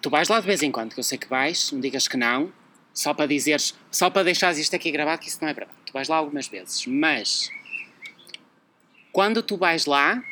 Tu 0.00 0.08
vais 0.08 0.28
lá 0.28 0.40
de 0.40 0.46
vez 0.46 0.62
em 0.62 0.72
quando, 0.72 0.94
que 0.94 1.00
eu 1.00 1.04
sei 1.04 1.18
que 1.18 1.28
vais, 1.28 1.70
não 1.70 1.80
digas 1.80 2.08
que 2.08 2.16
não, 2.16 2.50
só 2.94 3.12
para 3.12 3.26
dizeres, 3.26 3.74
só 3.90 4.08
para 4.08 4.22
deixares 4.22 4.56
isto 4.56 4.74
aqui 4.74 4.90
gravado, 4.90 5.20
que 5.20 5.28
isso 5.28 5.38
não 5.42 5.48
é 5.48 5.52
verdade. 5.52 5.76
Tu 5.84 5.92
vais 5.92 6.08
lá 6.08 6.16
algumas 6.16 6.48
vezes, 6.48 6.86
mas 6.86 7.50
quando 9.12 9.42
tu 9.42 9.58
vais 9.58 9.84
lá, 9.84 10.24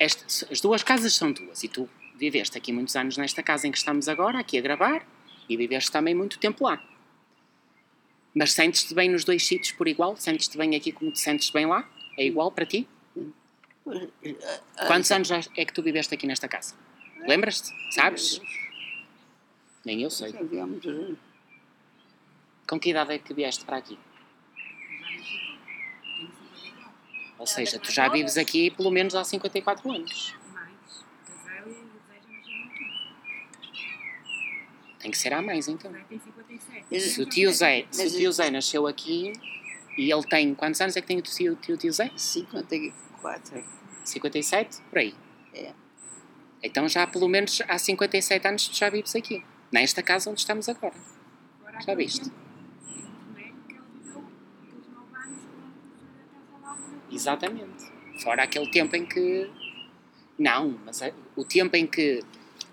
as 0.00 0.60
duas 0.60 0.84
casas 0.84 1.12
são 1.14 1.32
tuas 1.32 1.64
e 1.64 1.68
tu 1.68 1.88
viveste 2.14 2.56
aqui 2.56 2.72
muitos 2.72 2.96
anos 2.96 3.16
nesta 3.16 3.42
casa 3.42 3.66
em 3.66 3.70
que 3.70 3.78
estamos 3.78 4.08
agora, 4.08 4.38
aqui 4.38 4.58
a 4.58 4.60
gravar, 4.60 5.06
e 5.48 5.56
viveste 5.56 5.90
também 5.90 6.14
muito 6.14 6.38
tempo 6.38 6.64
lá. 6.64 6.82
Mas 8.34 8.52
sentes-te 8.52 8.94
bem 8.94 9.08
nos 9.08 9.24
dois 9.24 9.46
sítios 9.46 9.72
por 9.72 9.86
igual? 9.86 10.16
Sentes-te 10.16 10.56
bem 10.56 10.74
aqui 10.74 10.90
como 10.90 11.12
te 11.12 11.20
sentes 11.20 11.50
bem 11.50 11.66
lá? 11.66 11.88
É 12.16 12.24
igual 12.24 12.50
para 12.50 12.66
ti? 12.66 12.88
Quantos 14.86 15.10
anos 15.12 15.30
é 15.30 15.64
que 15.64 15.72
tu 15.72 15.82
viveste 15.82 16.14
aqui 16.14 16.26
nesta 16.26 16.48
casa? 16.48 16.74
Lembras-te? 17.26 17.70
Sabes? 17.94 18.40
Nem 19.84 20.02
eu 20.02 20.10
sei. 20.10 20.32
Com 22.66 22.80
que 22.80 22.90
idade 22.90 23.12
é 23.12 23.18
que 23.18 23.34
vieste 23.34 23.64
para 23.64 23.76
aqui? 23.76 23.98
Ou 27.38 27.46
seja, 27.46 27.78
tu 27.78 27.92
já 27.92 28.08
vives 28.08 28.38
aqui 28.38 28.70
pelo 28.70 28.90
menos 28.90 29.14
há 29.14 29.22
54 29.22 29.90
anos. 29.92 30.34
Mais. 30.52 31.04
Casal 31.48 31.68
e 31.68 31.72
o 31.72 32.00
Zé 32.08 32.20
já 32.20 32.32
nasceu 32.32 32.54
muito. 32.54 32.94
Tem 35.04 35.10
que 35.10 35.18
ser 35.18 35.34
há 35.34 35.42
mais 35.42 35.68
então. 35.68 35.92
Tem 36.08 36.18
57. 36.18 36.86
Mas- 36.90 37.02
Se 37.02 37.20
o 37.20 37.26
tio 37.26 37.52
Zé, 37.52 37.84
se 37.90 38.06
o 38.06 38.10
tio 38.10 38.32
Zé 38.32 38.48
nasceu 38.50 38.86
aqui 38.86 39.32
e 39.98 40.10
ele 40.10 40.22
tem. 40.24 40.54
Quantos 40.54 40.80
anos 40.80 40.96
é 40.96 41.02
que 41.02 41.06
tem 41.06 41.18
o 41.18 41.20
tio, 41.20 41.54
tio, 41.56 41.76
tio 41.76 41.92
Zé? 41.92 42.10
54. 42.16 43.62
57? 44.02 44.80
Por 44.88 44.98
aí. 45.00 45.14
É. 45.52 45.74
Então 46.62 46.88
já 46.88 47.06
pelo 47.06 47.28
menos 47.28 47.60
há 47.68 47.76
57 47.76 48.48
anos 48.48 48.70
já 48.72 48.88
vives 48.88 49.14
aqui. 49.14 49.44
Nesta 49.70 50.02
casa 50.02 50.30
onde 50.30 50.40
estamos 50.40 50.70
agora. 50.70 50.94
Agora, 51.60 51.82
Já 51.82 51.94
viste? 51.94 52.32
Exatamente. 57.12 57.92
Fora 58.22 58.44
aquele 58.44 58.70
tempo 58.70 58.96
em 58.96 59.04
que. 59.04 59.50
Não, 60.38 60.78
mas 60.84 61.02
é- 61.02 61.12
o 61.36 61.44
tempo 61.44 61.76
em 61.76 61.86
que 61.86 62.22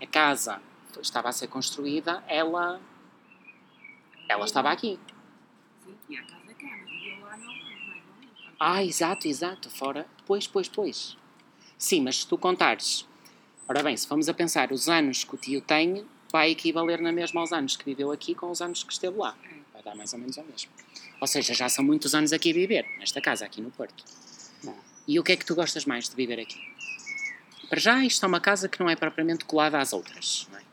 a 0.02 0.08
casa 0.08 0.62
estava 1.00 1.30
a 1.30 1.32
ser 1.32 1.48
construída, 1.48 2.24
ela. 2.28 2.82
Ela 4.28 4.46
estava 4.46 4.72
aqui. 4.72 5.00
Sim, 5.84 5.96
tinha 6.08 6.22
a 6.22 6.26
casa 6.26 6.54
cá, 6.54 6.78
mas 6.82 6.90
viveu 6.90 7.26
lá 7.26 7.38
menos. 7.38 8.48
Ah, 8.60 8.84
exato, 8.84 9.28
exato. 9.28 9.70
Fora. 9.70 10.06
Pois, 10.26 10.48
pois, 10.48 10.68
pois. 10.68 11.18
Sim, 11.78 12.02
mas 12.02 12.18
se 12.18 12.28
tu 12.28 12.38
contares. 12.38 13.08
Ora 13.68 13.82
bem, 13.82 13.96
se 13.96 14.08
formos 14.08 14.28
a 14.28 14.34
pensar 14.34 14.72
os 14.72 14.90
anos 14.90 15.24
que 15.24 15.36
o 15.36 15.38
tio 15.38 15.62
tem, 15.62 16.06
vai 16.32 16.52
equivaler 16.52 17.02
na 17.02 17.12
mesma 17.12 17.42
aos 17.42 17.52
anos 17.52 17.76
que 17.76 17.86
viveu 17.86 18.12
aqui 18.12 18.34
com 18.34 18.50
os 18.50 18.62
anos 18.62 18.84
que 18.84 18.94
esteve 18.94 19.18
lá. 19.18 19.36
Vai 19.74 19.82
dar 19.84 19.96
mais 19.96 20.14
ou 20.14 20.20
menos 20.20 20.38
ao 20.38 20.46
mesmo. 20.46 20.72
Ou 21.20 21.28
seja, 21.28 21.54
já 21.54 21.70
são 21.70 21.84
muitos 21.84 22.16
anos 22.16 22.34
aqui 22.34 22.52
a 22.52 22.54
viver, 22.54 22.86
nesta 22.98 23.22
casa, 23.22 23.46
aqui 23.46 23.62
no 23.62 23.72
Porto. 23.72 24.04
Não. 24.64 24.76
E 25.08 25.20
o 25.20 25.24
que 25.24 25.32
é 25.34 25.38
que 25.38 25.46
tu 25.46 25.56
gostas 25.56 25.86
mais 25.86 26.10
de 26.10 26.16
viver 26.16 26.40
aqui? 26.40 26.60
Para 27.70 27.80
já, 27.80 28.04
isto 28.04 28.26
é 28.26 28.28
uma 28.28 28.42
casa 28.42 28.68
que 28.68 28.80
não 28.80 28.90
é 28.90 28.96
propriamente 28.96 29.46
colada 29.46 29.80
às 29.80 29.94
outras. 29.94 30.48
Não 30.52 30.60
é? 30.60 30.64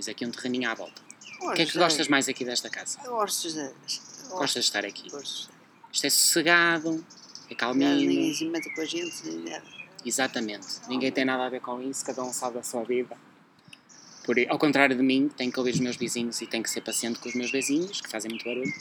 Tens 0.00 0.08
aqui 0.08 0.24
um 0.24 0.30
terreninho 0.30 0.70
à 0.70 0.74
volta. 0.74 1.02
O 1.42 1.52
que 1.52 1.60
é 1.60 1.66
que 1.66 1.76
gostas 1.76 2.08
mais 2.08 2.26
aqui 2.26 2.42
desta 2.42 2.70
casa? 2.70 2.98
Eu 3.04 3.10
gosto 3.12 3.52
de. 3.52 3.70
Gostas 4.30 4.64
de 4.64 4.70
estar 4.70 4.82
aqui? 4.82 5.10
Gosto 5.10 5.50
Isto 5.92 6.06
é 6.06 6.10
sossegado, 6.10 6.88
é 6.88 6.92
de. 6.92 6.98
Ninguém 7.44 7.56
calminho. 7.56 8.34
se 8.34 8.46
mete 8.46 8.74
com 8.74 8.80
a 8.80 8.84
gente, 8.86 9.26
nem 9.26 9.50
nada. 9.50 9.62
Exatamente. 10.02 10.66
Ninguém 10.88 11.12
tem 11.12 11.26
nada 11.26 11.44
a 11.44 11.50
ver 11.50 11.60
com 11.60 11.82
isso, 11.82 12.02
cada 12.06 12.22
um 12.22 12.32
sabe 12.32 12.54
da 12.54 12.62
sua 12.62 12.82
vida. 12.82 13.14
Por, 14.24 14.36
ao 14.48 14.58
contrário 14.58 14.96
de 14.96 15.02
mim, 15.02 15.28
tenho 15.36 15.52
que 15.52 15.58
ouvir 15.58 15.74
os 15.74 15.80
meus 15.80 15.96
vizinhos 15.96 16.40
e 16.40 16.46
tenho 16.46 16.62
que 16.62 16.70
ser 16.70 16.80
paciente 16.80 17.18
com 17.18 17.28
os 17.28 17.34
meus 17.34 17.50
vizinhos, 17.50 18.00
que 18.00 18.08
fazem 18.08 18.30
muito 18.30 18.44
barulho. 18.46 18.72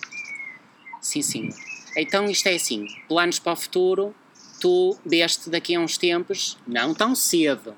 Sim, 1.01 1.21
sim. 1.21 1.49
Então 1.97 2.29
isto 2.29 2.47
é 2.47 2.55
assim, 2.55 2.87
planos 3.09 3.39
para 3.39 3.51
o 3.51 3.55
futuro, 3.57 4.15
tu 4.61 4.97
veste 5.05 5.49
daqui 5.49 5.75
a 5.75 5.81
uns 5.81 5.97
tempos, 5.97 6.57
não 6.65 6.93
tão 6.93 7.13
cedo, 7.13 7.75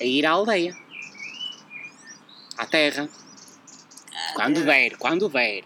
a 0.00 0.04
ir 0.04 0.24
à 0.24 0.30
aldeia. 0.30 0.83
À 2.56 2.66
terra. 2.66 3.08
Quando 4.34 4.64
der, 4.64 4.96
quando 4.96 5.28
der. 5.28 5.64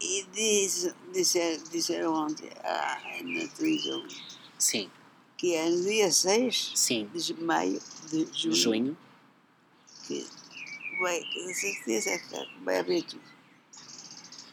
E 0.00 0.26
diz, 0.32 0.94
disser, 1.12 1.60
disseram 1.70 2.12
ontem 2.12 2.50
ah, 2.62 3.00
na 3.22 3.48
televisão 3.48 4.06
Sim, 4.58 4.90
que 5.36 5.54
é 5.54 5.68
no 5.68 5.82
dia 5.82 6.10
6 6.10 6.72
sim. 6.74 7.08
de 7.14 7.34
maio 7.34 7.80
de 8.10 8.28
junho, 8.32 8.54
Junho. 8.54 8.96
que 10.06 10.26
vai, 11.00 11.22
certeza 11.54 12.18
que 12.18 12.64
vai 12.64 12.78
abrir 12.78 13.02
tudo. 13.02 13.22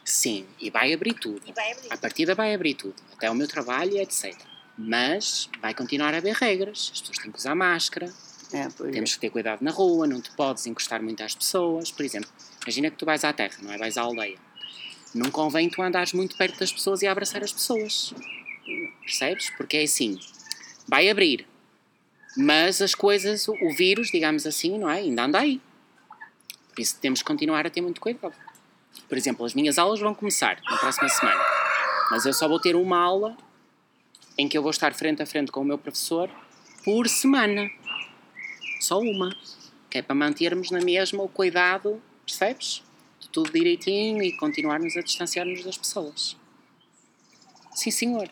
Sim, 0.06 0.46
e 0.60 0.70
vai 0.70 0.94
abrir 0.94 1.14
tudo. 1.14 1.42
E 1.46 1.54
vai 1.54 1.72
abrir. 1.72 1.94
A 1.94 1.98
partida 1.98 2.36
vai 2.36 2.54
abrir 2.54 2.76
tudo, 2.76 2.96
até 3.14 3.30
o 3.30 3.36
meu 3.36 3.48
trabalho, 3.48 3.98
etc. 3.98 4.38
Mas 4.78 5.50
vai 5.62 5.74
continuar 5.74 6.14
a 6.14 6.18
haver 6.18 6.36
regras. 6.36 6.92
As 6.94 7.02
pessoas 7.02 7.18
têm 7.18 7.32
que 7.32 7.38
usar 7.38 7.56
máscara, 7.56 8.14
É, 8.54 8.68
temos 8.92 9.14
que 9.14 9.20
ter 9.22 9.30
cuidado 9.30 9.62
na 9.62 9.72
rua, 9.72 10.06
não 10.06 10.20
te 10.20 10.32
podes 10.32 10.66
encostar 10.66 11.02
muito 11.02 11.24
às 11.24 11.34
pessoas. 11.34 11.92
Por 11.92 12.04
exemplo, 12.04 12.30
imagina 12.64 12.92
que 12.92 12.98
tu 12.98 13.06
vais 13.06 13.24
à 13.24 13.32
terra, 13.32 13.56
não 13.62 13.72
é? 13.72 13.78
Vais 13.78 13.98
à 13.98 14.02
aldeia. 14.02 14.38
Não 15.14 15.30
convém 15.30 15.70
tu 15.70 15.82
andares 15.82 16.14
muito 16.14 16.38
perto 16.38 16.60
das 16.60 16.72
pessoas 16.72 17.02
e 17.02 17.08
abraçar 17.08 17.44
as 17.44 17.52
pessoas. 17.52 18.14
Percebes? 19.02 19.50
Porque 19.52 19.78
é 19.78 19.84
assim, 19.84 20.18
vai 20.88 21.10
abrir. 21.10 21.48
Mas 22.38 22.82
as 22.82 22.96
coisas, 22.96 23.48
o 23.48 23.76
vírus, 23.76 24.10
digamos 24.10 24.46
assim, 24.46 24.78
não 24.78 24.90
é? 24.90 25.00
Ainda 25.00 25.24
anda 25.24 25.40
aí. 25.40 25.62
Por 26.74 26.82
isso 26.82 26.98
temos 27.00 27.20
que 27.20 27.26
continuar 27.26 27.66
a 27.68 27.70
ter 27.70 27.82
muito 27.82 28.00
cuidado. 28.00 28.34
Por 29.08 29.18
exemplo, 29.18 29.46
as 29.46 29.54
minhas 29.54 29.78
aulas 29.78 30.00
vão 30.00 30.16
começar 30.16 30.60
na 30.70 30.78
próxima 30.78 31.10
semana. 31.10 31.42
Mas 32.10 32.26
eu 32.26 32.34
só 32.34 32.48
vou 32.48 32.60
ter 32.60 32.76
uma 32.76 32.98
aula 32.98 33.38
em 34.38 34.48
que 34.48 34.58
eu 34.58 34.62
vou 34.62 34.72
estar 34.72 34.94
frente 34.94 35.22
a 35.22 35.26
frente 35.26 35.52
com 35.52 35.62
o 35.62 35.66
meu 35.66 35.78
professor 35.78 36.30
por 36.84 37.08
semana. 37.10 37.70
Só 38.82 39.00
uma. 39.00 39.36
Que 39.90 40.00
é 40.00 40.02
para 40.02 40.16
mantermos 40.16 40.72
na 40.72 40.82
mesma 40.82 41.22
o 41.22 41.30
cuidado, 41.30 42.02
percebes? 42.26 42.82
De 43.20 43.30
tudo 43.30 43.52
direitinho 43.52 44.24
e 44.24 44.36
continuarmos 44.36 44.98
a 44.98 45.02
distanciar-nos 45.02 45.64
das 45.64 45.78
pessoas. 45.78 46.36
Sim, 47.76 47.92
senhor. 47.92 48.30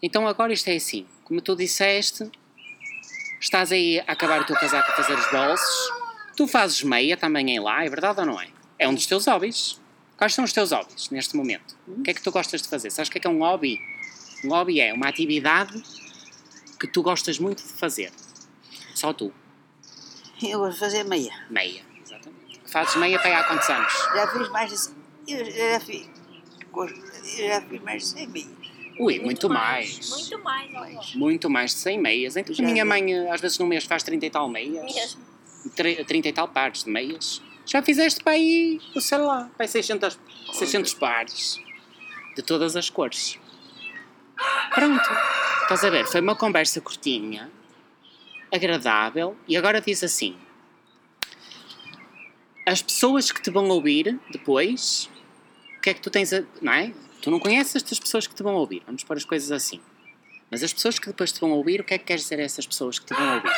Então 0.00 0.28
agora 0.28 0.52
isto 0.52 0.68
é 0.68 0.76
assim. 0.76 1.06
Como 1.24 1.40
tu 1.40 1.56
disseste, 1.56 2.30
estás 3.40 3.72
aí 3.72 3.98
a 4.00 4.12
acabar 4.12 4.40
o 4.40 4.44
teu 4.44 4.56
casaco 4.56 4.92
a 4.92 4.94
fazer 4.94 5.14
os 5.14 5.30
bolsos. 5.30 5.90
Tu 6.36 6.46
fazes 6.46 6.82
meia 6.84 7.16
também 7.16 7.50
em 7.50 7.60
lá, 7.60 7.84
é 7.84 7.88
verdade 7.88 8.20
ou 8.20 8.26
não 8.26 8.40
é? 8.40 8.48
É 8.78 8.88
um 8.88 8.94
dos 8.94 9.06
teus 9.06 9.26
hobbies. 9.26 9.80
Quais 10.16 10.34
são 10.34 10.44
os 10.44 10.52
teus 10.52 10.70
hobbies 10.70 11.10
neste 11.10 11.36
momento? 11.36 11.76
O 11.86 12.02
que 12.02 12.10
é 12.10 12.14
que 12.14 12.22
tu 12.22 12.30
gostas 12.30 12.62
de 12.62 12.68
fazer? 12.68 12.90
Sabes 12.90 13.08
o 13.08 13.12
que 13.12 13.18
é 13.18 13.20
que 13.20 13.26
é 13.26 13.30
um 13.30 13.40
hobby? 13.40 13.80
Um 14.44 14.50
hobby 14.50 14.80
é 14.80 14.92
uma 14.92 15.08
atividade 15.08 15.82
que 16.78 16.86
tu 16.86 17.02
gostas 17.02 17.38
muito 17.38 17.62
de 17.62 17.72
fazer. 17.72 18.12
Só 18.94 19.12
tu. 19.12 19.32
Eu 20.42 20.58
vou 20.60 20.72
fazer 20.72 21.04
meia. 21.04 21.32
Meia. 21.50 21.82
Exatamente. 22.04 22.60
Fazes 22.66 22.96
meia 22.96 23.18
para 23.18 23.28
aí 23.28 23.34
há 23.34 23.44
quantos 23.44 23.68
anos? 23.68 23.92
Já 24.14 24.26
fiz 24.28 24.48
mais 24.50 24.70
de. 24.70 25.32
Eu 25.32 25.44
já 25.72 25.80
fiz. 25.80 26.08
Eu 27.38 27.48
já 27.48 27.60
fiz 27.62 27.80
mais 27.82 28.02
de 28.02 28.08
100 28.08 28.26
meias. 28.28 28.50
Ui, 28.98 29.18
muito, 29.20 29.48
mais. 29.48 30.10
Muito 30.10 30.38
mais, 30.44 30.74
avó. 30.74 31.02
Muito 31.14 31.50
mais 31.50 31.70
de 31.72 31.78
100 31.78 31.98
meias. 31.98 32.36
Então 32.36 32.54
a 32.58 32.62
minha 32.62 32.84
vi. 32.84 32.88
mãe, 32.88 33.12
eh, 33.14 33.30
às 33.30 33.40
vezes 33.40 33.58
no 33.58 33.66
mês, 33.66 33.84
faz 33.84 34.02
30 34.02 34.26
e 34.26 34.30
tal 34.30 34.48
meias. 34.48 34.84
Mesmo. 34.94 35.20
Tre- 35.74 36.04
30 36.04 36.28
e 36.28 36.32
tal 36.32 36.48
pares 36.48 36.84
de 36.84 36.90
meias. 36.90 37.40
Já 37.66 37.82
fizeste 37.82 38.22
para 38.22 38.32
aí, 38.32 38.80
sei 39.00 39.18
lá, 39.18 39.48
para 39.56 39.64
aí 39.64 39.68
600, 39.68 40.18
600 40.52 40.94
pares. 40.94 41.58
De 42.36 42.42
todas 42.42 42.76
as 42.76 42.88
cores. 42.90 43.38
Pronto. 44.74 45.08
Estás 45.62 45.84
a 45.84 45.90
ver? 45.90 46.06
Foi 46.06 46.20
uma 46.20 46.34
conversa 46.36 46.80
curtinha, 46.80 47.50
agradável, 48.52 49.36
e 49.46 49.56
agora 49.56 49.80
diz 49.80 50.02
assim: 50.02 50.36
As 52.66 52.82
pessoas 52.82 53.30
que 53.30 53.40
te 53.40 53.50
vão 53.50 53.68
ouvir 53.68 54.18
depois, 54.30 55.10
o 55.78 55.80
que 55.80 55.90
é 55.90 55.94
que 55.94 56.00
tu 56.00 56.10
tens 56.10 56.32
a. 56.32 56.42
Não 56.60 56.72
é? 56.72 56.92
Tu 57.22 57.30
não 57.30 57.38
conheces 57.38 57.76
estas 57.76 57.98
pessoas 57.98 58.26
que 58.26 58.34
te 58.34 58.42
vão 58.42 58.54
ouvir, 58.54 58.82
vamos 58.86 59.04
pôr 59.04 59.16
as 59.16 59.24
coisas 59.24 59.52
assim. 59.52 59.80
Mas 60.50 60.62
as 60.62 60.72
pessoas 60.72 60.98
que 60.98 61.06
depois 61.06 61.30
te 61.30 61.40
vão 61.40 61.52
ouvir, 61.52 61.80
o 61.80 61.84
que 61.84 61.94
é 61.94 61.98
que 61.98 62.04
queres 62.04 62.22
dizer 62.22 62.40
a 62.40 62.42
essas 62.42 62.66
pessoas 62.66 62.98
que 62.98 63.06
te 63.06 63.14
vão 63.14 63.34
ouvir? 63.34 63.52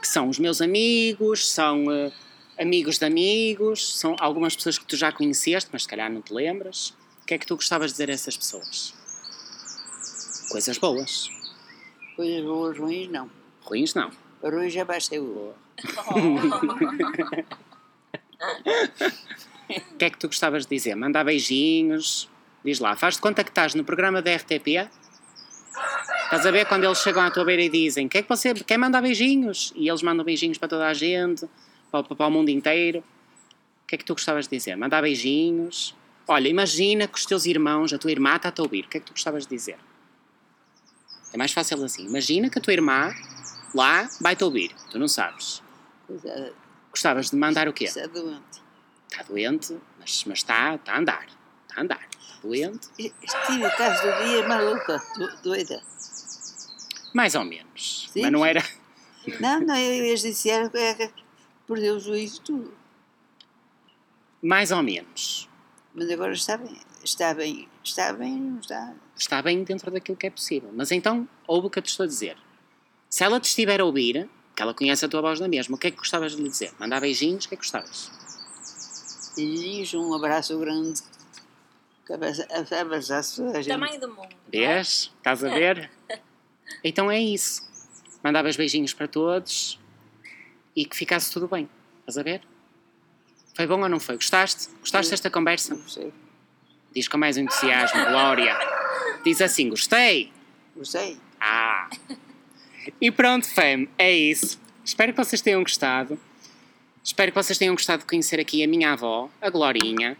Que 0.00 0.08
são 0.08 0.28
os 0.28 0.38
meus 0.38 0.62
amigos, 0.62 1.50
são 1.50 1.90
eh, 1.92 2.12
amigos 2.58 2.98
de 2.98 3.04
amigos, 3.04 3.98
são 3.98 4.16
algumas 4.18 4.56
pessoas 4.56 4.78
que 4.78 4.86
tu 4.86 4.96
já 4.96 5.12
conheceste, 5.12 5.68
mas 5.72 5.82
se 5.82 5.88
calhar 5.88 6.10
não 6.10 6.22
te 6.22 6.32
lembras. 6.32 6.94
O 7.22 7.26
que 7.26 7.34
é 7.34 7.38
que 7.38 7.46
tu 7.46 7.56
gostavas 7.56 7.90
de 7.90 7.94
dizer 7.94 8.10
a 8.10 8.14
essas 8.14 8.36
pessoas? 8.36 8.94
Coisas 10.48 10.78
boas. 10.78 11.35
Coisas 12.16 12.44
boas, 12.44 12.78
ruins, 12.78 13.08
não. 13.10 13.30
Ruins 13.62 13.94
não. 13.94 14.10
Ruins 14.42 14.72
já 14.72 14.84
vai 14.84 15.00
ser 15.00 15.20
boa. 15.20 15.54
O 19.68 19.96
que 19.98 20.04
é 20.04 20.10
que 20.10 20.18
tu 20.18 20.26
gostavas 20.28 20.64
de 20.64 20.70
dizer? 20.76 20.94
Mandar 20.94 21.24
beijinhos. 21.24 22.28
Diz 22.64 22.78
lá, 22.80 22.96
faz 22.96 23.14
de 23.16 23.20
conta 23.20 23.44
que 23.44 23.50
estás 23.50 23.74
no 23.74 23.84
programa 23.84 24.20
da 24.22 24.34
RTP 24.34 24.88
Estás 26.24 26.44
a 26.46 26.50
ver 26.50 26.66
quando 26.66 26.84
eles 26.84 26.98
chegam 27.02 27.22
à 27.22 27.30
tua 27.30 27.44
beira 27.44 27.62
e 27.62 27.68
dizem: 27.68 28.08
Quer 28.08 28.22
que 28.22 28.28
você 28.28 28.52
quer 28.54 28.78
mandar 28.78 29.00
beijinhos? 29.02 29.72
E 29.76 29.88
eles 29.88 30.02
mandam 30.02 30.24
beijinhos 30.24 30.58
para 30.58 30.68
toda 30.68 30.86
a 30.88 30.94
gente, 30.94 31.46
para, 31.90 32.00
o- 32.00 32.16
para 32.16 32.26
o 32.26 32.30
mundo 32.30 32.48
inteiro. 32.48 33.00
O 33.84 33.86
que 33.86 33.94
é 33.94 33.98
que 33.98 34.04
tu 34.04 34.14
gostavas 34.14 34.48
de 34.48 34.56
dizer? 34.56 34.74
Mandar 34.76 35.02
beijinhos? 35.02 35.94
Olha, 36.26 36.48
imagina 36.48 37.06
que 37.06 37.16
os 37.18 37.24
teus 37.26 37.46
irmãos, 37.46 37.92
a 37.92 37.98
tua 37.98 38.10
irmã 38.10 38.34
está-te 38.34 38.60
a 38.60 38.64
ouvir. 38.64 38.84
O 38.86 38.88
que 38.88 38.96
é 38.96 39.00
que 39.00 39.06
tu 39.06 39.12
gostavas 39.12 39.44
de 39.46 39.50
dizer? 39.54 39.76
É 41.36 41.38
mais 41.38 41.52
fácil 41.52 41.84
assim. 41.84 42.06
Imagina 42.06 42.48
que 42.48 42.58
a 42.58 42.62
tua 42.62 42.72
irmã 42.72 43.14
lá 43.74 44.08
vai-te 44.22 44.42
ouvir. 44.42 44.74
Tu 44.90 44.98
não 44.98 45.06
sabes. 45.06 45.62
Coisa, 46.06 46.50
Gostavas 46.90 47.28
de 47.28 47.36
mandar 47.36 47.68
o 47.68 47.74
quê? 47.74 47.84
isso 47.84 47.98
é 47.98 48.08
doente. 48.08 48.62
Está 49.12 49.22
doente, 49.22 49.78
mas, 50.00 50.24
mas 50.24 50.38
está, 50.38 50.76
está 50.76 50.94
a 50.94 50.98
andar. 50.98 51.26
Está 51.68 51.78
a 51.78 51.84
andar. 51.84 52.08
Está 52.10 52.38
doente. 52.42 52.88
Estive 52.98 53.70
caso 53.76 54.02
do 54.02 54.24
dia 54.24 54.48
maluca, 54.48 55.02
do- 55.18 55.42
doida. 55.42 55.82
Mais 57.12 57.34
ou 57.34 57.44
menos. 57.44 58.08
Sim. 58.14 58.22
Mas 58.22 58.32
não 58.32 58.42
era. 58.42 58.64
Não, 59.38 59.60
não, 59.60 59.76
eu 59.76 60.06
ia 60.06 60.14
dizer 60.16 60.70
que 60.70 60.78
é 60.78 60.94
que 60.94 61.10
perdeu 61.66 61.96
o 61.96 62.00
juízo 62.00 62.40
tudo. 62.40 62.72
Mais 64.42 64.70
ou 64.70 64.82
menos. 64.82 65.50
Mas 65.94 66.08
agora 66.10 66.32
está 66.32 66.56
bem. 66.56 66.80
Está 67.06 67.32
bem, 67.32 67.68
está 67.84 68.12
bem, 68.12 68.36
não 68.36 68.58
está. 68.58 68.92
Está 69.16 69.40
bem 69.40 69.62
dentro 69.62 69.92
daquilo 69.92 70.16
que 70.16 70.26
é 70.26 70.30
possível. 70.30 70.70
Mas 70.74 70.90
então, 70.90 71.28
ouve 71.46 71.68
o 71.68 71.70
que 71.70 71.78
eu 71.78 71.82
te 71.82 71.88
estou 71.88 72.02
a 72.02 72.06
dizer. 72.08 72.36
Se 73.08 73.22
ela 73.22 73.38
te 73.38 73.44
estiver 73.44 73.80
a 73.80 73.84
ouvir, 73.84 74.28
que 74.56 74.60
ela 74.60 74.74
conhece 74.74 75.04
a 75.04 75.08
tua 75.08 75.22
voz 75.22 75.38
na 75.38 75.46
mesma, 75.46 75.76
o 75.76 75.78
que 75.78 75.86
é 75.86 75.90
que 75.92 75.98
gostavas 75.98 76.34
de 76.34 76.42
lhe 76.42 76.48
dizer? 76.48 76.72
Mandar 76.80 77.00
beijinhos? 77.00 77.44
O 77.44 77.48
que 77.48 77.54
é 77.54 77.56
que 77.56 77.62
gostavas? 77.62 78.10
Beijinhos, 79.36 79.94
um 79.94 80.12
abraço 80.14 80.58
grande. 80.58 81.00
Abraçasse 82.80 83.36
toda 83.36 83.58
a 83.58 83.62
gente. 83.62 83.68
Tamanho 83.68 84.00
do 84.00 84.08
mundo. 84.08 84.28
é? 84.32 84.50
Vês? 84.50 85.12
Estás 85.18 85.44
a 85.44 85.48
ver? 85.48 85.90
Então 86.82 87.08
é 87.08 87.20
isso. 87.20 87.62
Mandavas 88.24 88.56
beijinhos 88.56 88.92
para 88.92 89.06
todos 89.06 89.78
e 90.74 90.84
que 90.84 90.96
ficasse 90.96 91.32
tudo 91.32 91.46
bem. 91.46 91.70
Estás 92.00 92.18
a 92.18 92.22
ver? 92.24 92.42
Foi 93.54 93.68
bom 93.68 93.80
ou 93.80 93.88
não 93.88 94.00
foi? 94.00 94.16
Gostaste? 94.16 94.68
Gostaste 94.80 95.12
desta 95.12 95.30
conversa? 95.30 95.76
Gostei. 95.76 96.12
Diz 96.96 97.08
com 97.08 97.18
mais 97.18 97.36
entusiasmo, 97.36 98.06
Glória. 98.06 98.58
Diz 99.22 99.42
assim: 99.42 99.68
gostei. 99.68 100.32
Gostei. 100.74 101.18
Ah! 101.38 101.90
E 102.98 103.10
pronto, 103.10 103.46
fam, 103.46 103.86
é 103.98 104.10
isso. 104.10 104.58
Espero 104.82 105.12
que 105.12 105.22
vocês 105.22 105.42
tenham 105.42 105.62
gostado. 105.62 106.18
Espero 107.04 107.30
que 107.30 107.36
vocês 107.36 107.58
tenham 107.58 107.74
gostado 107.74 108.00
de 108.00 108.06
conhecer 108.06 108.40
aqui 108.40 108.64
a 108.64 108.66
minha 108.66 108.94
avó, 108.94 109.28
a 109.42 109.50
Glorinha, 109.50 110.16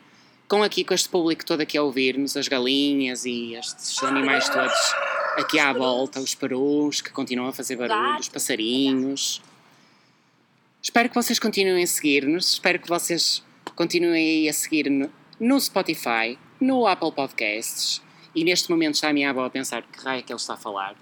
com 0.46 0.62
aqui 0.62 0.84
com 0.84 0.92
este 0.92 1.08
público 1.08 1.46
todo 1.46 1.62
aqui 1.62 1.78
a 1.78 1.82
ouvir-nos, 1.82 2.36
as 2.36 2.46
galinhas 2.46 3.24
e 3.24 3.54
estes 3.54 4.02
animais 4.02 4.46
todos 4.50 4.94
aqui 5.38 5.58
à 5.58 5.72
volta, 5.72 6.20
os 6.20 6.34
perus 6.34 7.00
que 7.00 7.10
continuam 7.10 7.48
a 7.48 7.52
fazer 7.54 7.76
barulho, 7.76 8.20
os 8.20 8.28
passarinhos. 8.28 9.40
Espero 10.82 11.08
que 11.08 11.14
vocês 11.14 11.38
continuem 11.38 11.82
a 11.82 11.86
seguir-nos, 11.86 12.52
espero 12.52 12.78
que 12.78 12.88
vocês 12.88 13.42
continuem 13.74 14.46
a 14.46 14.52
seguir-nos 14.52 15.08
no 15.40 15.58
Spotify, 15.58 16.38
no 16.60 16.86
Apple 16.86 17.12
Podcasts. 17.12 18.02
E 18.34 18.44
neste 18.44 18.70
momento 18.70 18.96
está 18.96 19.08
a 19.08 19.12
minha 19.12 19.30
avó 19.30 19.44
a 19.46 19.50
pensar 19.50 19.82
que 19.82 19.98
raio 20.04 20.18
é 20.18 20.22
que 20.22 20.30
ele 20.30 20.38
está 20.38 20.54
a 20.54 20.56
falar, 20.58 20.94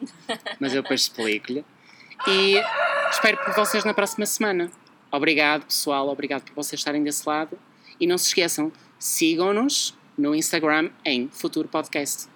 mas 0.60 0.72
eu 0.72 0.82
depois 0.82 1.00
explico-lhe. 1.02 1.64
E 2.28 2.62
espero 3.10 3.36
por 3.38 3.54
vocês 3.54 3.84
na 3.84 3.92
próxima 3.92 4.24
semana. 4.24 4.70
Obrigado, 5.10 5.66
pessoal, 5.66 6.08
obrigado 6.08 6.42
por 6.44 6.54
vocês 6.54 6.80
estarem 6.80 7.02
desse 7.02 7.28
lado. 7.28 7.58
E 7.98 8.06
não 8.06 8.18
se 8.18 8.28
esqueçam, 8.28 8.72
sigam-nos 8.98 9.96
no 10.16 10.34
Instagram 10.34 10.90
em 11.04 11.28
Futuro 11.28 11.68
Podcast. 11.68 12.28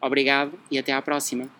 Obrigado 0.00 0.58
e 0.70 0.78
até 0.78 0.92
à 0.92 1.00
próxima. 1.00 1.59